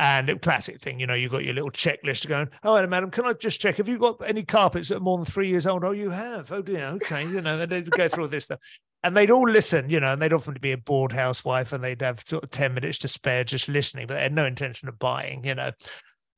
[0.00, 2.46] And a classic thing, you know, you've got your little checklist going.
[2.62, 3.78] Oh, hello, madam, can I just check?
[3.78, 5.82] Have you got any carpets that are more than three years old?
[5.82, 6.52] Oh, you have.
[6.52, 6.86] Oh, dear.
[6.90, 8.60] Okay, you know, they'd go through all this stuff,
[9.02, 12.02] and they'd all listen, you know, and they'd often be a bored housewife, and they'd
[12.02, 14.98] have sort of ten minutes to spare just listening, but they had no intention of
[14.98, 15.70] buying, you know.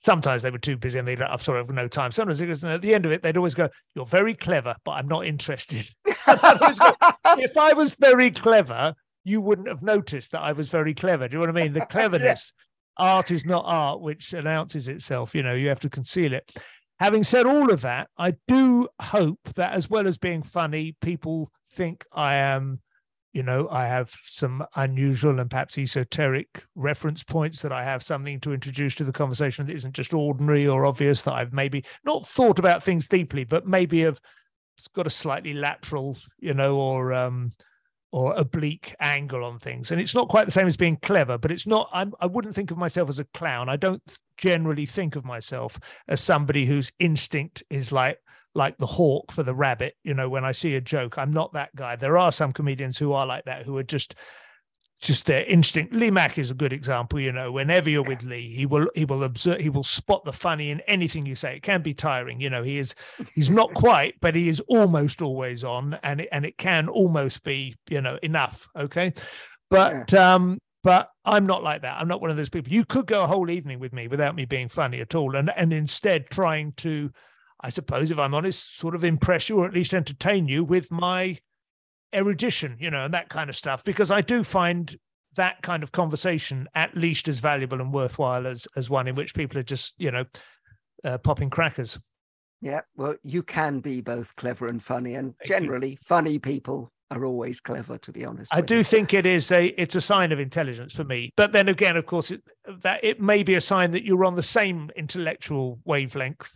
[0.02, 2.10] Sometimes they were too busy and they'd, I'm sorry, I've no time.
[2.10, 4.92] Sometimes it was, at the end of it, they'd always go, You're very clever, but
[4.92, 5.90] I'm not interested.
[6.06, 6.94] Go,
[7.36, 8.94] if I was very clever,
[9.24, 11.28] you wouldn't have noticed that I was very clever.
[11.28, 11.74] Do you know what I mean?
[11.74, 12.54] The cleverness,
[12.96, 15.34] art is not art, which announces itself.
[15.34, 16.50] You know, you have to conceal it.
[17.00, 21.50] Having said all of that, I do hope that as well as being funny, people
[21.72, 22.80] think I am,
[23.32, 28.38] you know, I have some unusual and perhaps esoteric reference points that I have something
[28.40, 32.26] to introduce to the conversation that isn't just ordinary or obvious, that I've maybe not
[32.26, 34.20] thought about things deeply, but maybe have
[34.92, 37.52] got a slightly lateral, you know, or um,
[38.12, 39.92] or oblique angle on things.
[39.92, 41.88] And it's not quite the same as being clever, but it's not.
[41.92, 43.68] I'm, I wouldn't think of myself as a clown.
[43.68, 44.02] I don't
[44.36, 48.18] generally think of myself as somebody whose instinct is like
[48.54, 49.96] like the hawk for the rabbit.
[50.02, 51.96] You know, when I see a joke, I'm not that guy.
[51.96, 54.14] There are some comedians who are like that, who are just
[55.00, 55.94] just their instinct.
[55.94, 57.18] Lee Mack is a good example.
[57.18, 60.32] You know, whenever you're with Lee, he will he will observe, he will spot the
[60.32, 61.56] funny in anything you say.
[61.56, 62.40] It can be tiring.
[62.40, 62.94] You know, he is
[63.34, 67.42] he's not quite, but he is almost always on, and it, and it can almost
[67.44, 68.68] be you know enough.
[68.76, 69.12] Okay,
[69.68, 70.58] but um.
[70.82, 72.00] But I'm not like that.
[72.00, 72.72] I'm not one of those people.
[72.72, 75.50] You could go a whole evening with me without me being funny at all, and
[75.54, 77.10] and instead trying to,
[77.60, 80.90] I suppose, if I'm honest, sort of impress you or at least entertain you with
[80.90, 81.36] my
[82.12, 84.96] erudition, you know, and that kind of stuff, because I do find
[85.36, 89.34] that kind of conversation at least as valuable and worthwhile as as one in which
[89.34, 90.24] people are just, you know,
[91.04, 91.98] uh, popping crackers.
[92.62, 97.60] Yeah, well, you can be both clever and funny, and generally, funny people are always
[97.60, 97.96] clever.
[97.98, 98.84] To be honest, I do you.
[98.84, 101.32] think it is a it's a sign of intelligence for me.
[101.36, 102.42] But then again, of course, it,
[102.82, 106.52] that it may be a sign that you're on the same intellectual wavelength.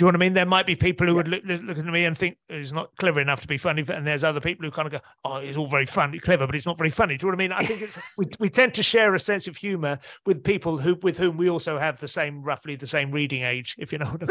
[0.00, 0.32] Do you know what I mean?
[0.32, 3.20] There might be people who would look, look at me and think he's not clever
[3.20, 5.66] enough to be funny, and there's other people who kind of go, "Oh, it's all
[5.66, 7.52] very funny, clever, but it's not very funny." Do you know what I mean?
[7.52, 10.94] I think it's we, we tend to share a sense of humour with people who
[11.02, 14.06] with whom we also have the same, roughly the same reading age, if you know
[14.06, 14.22] what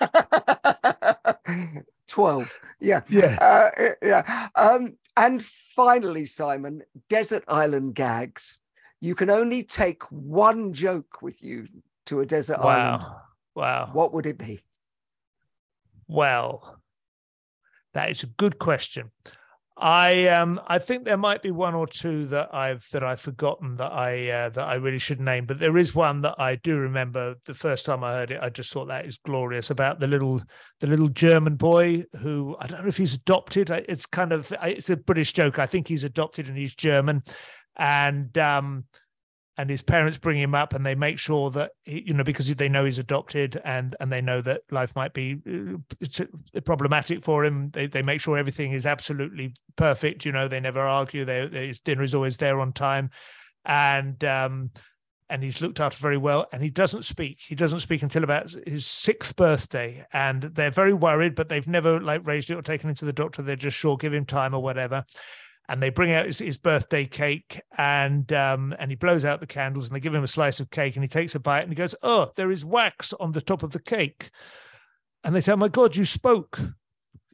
[0.00, 0.08] I
[1.54, 1.84] mean.
[2.06, 3.38] 12 yeah Yeah.
[3.40, 8.58] uh, yeah um and finally simon desert island gags
[9.00, 11.66] you can only take one joke with you
[12.06, 13.16] to a desert island Wow,
[13.56, 13.90] wow.
[13.92, 14.60] what would it be
[16.12, 16.78] Well,
[17.94, 19.10] that is a good question.
[19.78, 23.76] I um I think there might be one or two that I've that I've forgotten
[23.76, 26.76] that I uh, that I really should name, but there is one that I do
[26.76, 27.36] remember.
[27.46, 30.42] The first time I heard it, I just thought that is glorious about the little
[30.80, 33.70] the little German boy who I don't know if he's adopted.
[33.70, 35.58] It's kind of it's a British joke.
[35.58, 37.22] I think he's adopted and he's German,
[37.78, 38.84] and um
[39.58, 42.52] and his parents bring him up and they make sure that he, you know because
[42.54, 47.44] they know he's adopted and and they know that life might be uh, problematic for
[47.44, 51.46] him they, they make sure everything is absolutely perfect you know they never argue they,
[51.48, 53.10] his dinner is always there on time.
[53.64, 54.70] And um
[55.30, 57.40] and he's looked after very well and he doesn't speak.
[57.46, 60.04] He doesn't speak until about his sixth birthday.
[60.12, 63.12] And they're very worried but they've never like raised it or taken him to the
[63.12, 63.42] doctor.
[63.42, 65.04] They're just sure give him time or whatever
[65.72, 69.46] and they bring out his, his birthday cake and um, and he blows out the
[69.46, 71.70] candles and they give him a slice of cake and he takes a bite and
[71.70, 74.30] he goes, "Oh, there is wax on the top of the cake,"
[75.24, 76.60] and they say, oh, "My God, you spoke."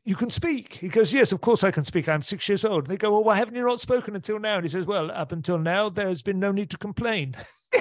[0.04, 0.72] You can speak.
[0.72, 2.08] He goes, Yes, of course I can speak.
[2.08, 2.84] I'm six years old.
[2.84, 4.54] And they go, Well, why haven't you not spoken until now?
[4.54, 7.36] And he says, Well, up until now, there's been no need to complain.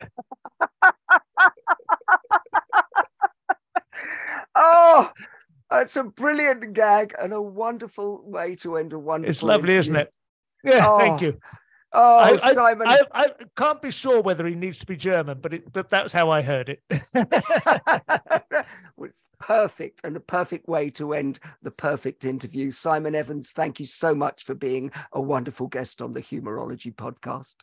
[4.54, 5.10] oh,
[5.72, 9.30] that's a brilliant gag and a wonderful way to end a wonderful.
[9.30, 9.78] It's lovely, interview.
[9.78, 10.12] isn't it?
[10.64, 10.98] Yeah, oh.
[10.98, 11.38] thank you.
[11.94, 12.88] Oh, I, Simon!
[12.88, 15.90] I, I, I, can't be sure whether he needs to be German, but it, but
[15.90, 16.80] that's how I heard it.
[17.12, 17.26] well,
[19.02, 22.70] it's perfect and a perfect way to end the perfect interview.
[22.70, 27.56] Simon Evans, thank you so much for being a wonderful guest on the Humourology podcast.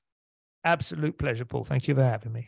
[0.64, 1.64] Absolute pleasure, Paul.
[1.64, 2.48] Thank you for having me.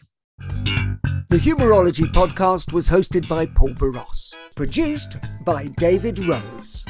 [1.29, 6.83] The Humourology podcast was hosted by Paul Boross, produced by David Rose.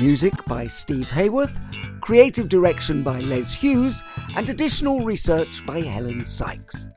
[0.00, 4.02] Music by Steve Hayworth, creative direction by Les Hughes,
[4.36, 6.88] and additional research by Helen Sykes.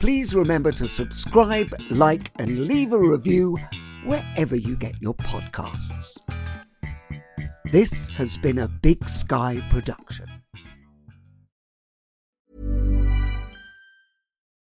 [0.00, 3.56] Please remember to subscribe, like, and leave a review
[4.04, 6.18] wherever you get your podcasts.
[7.70, 10.26] This has been a Big Sky production.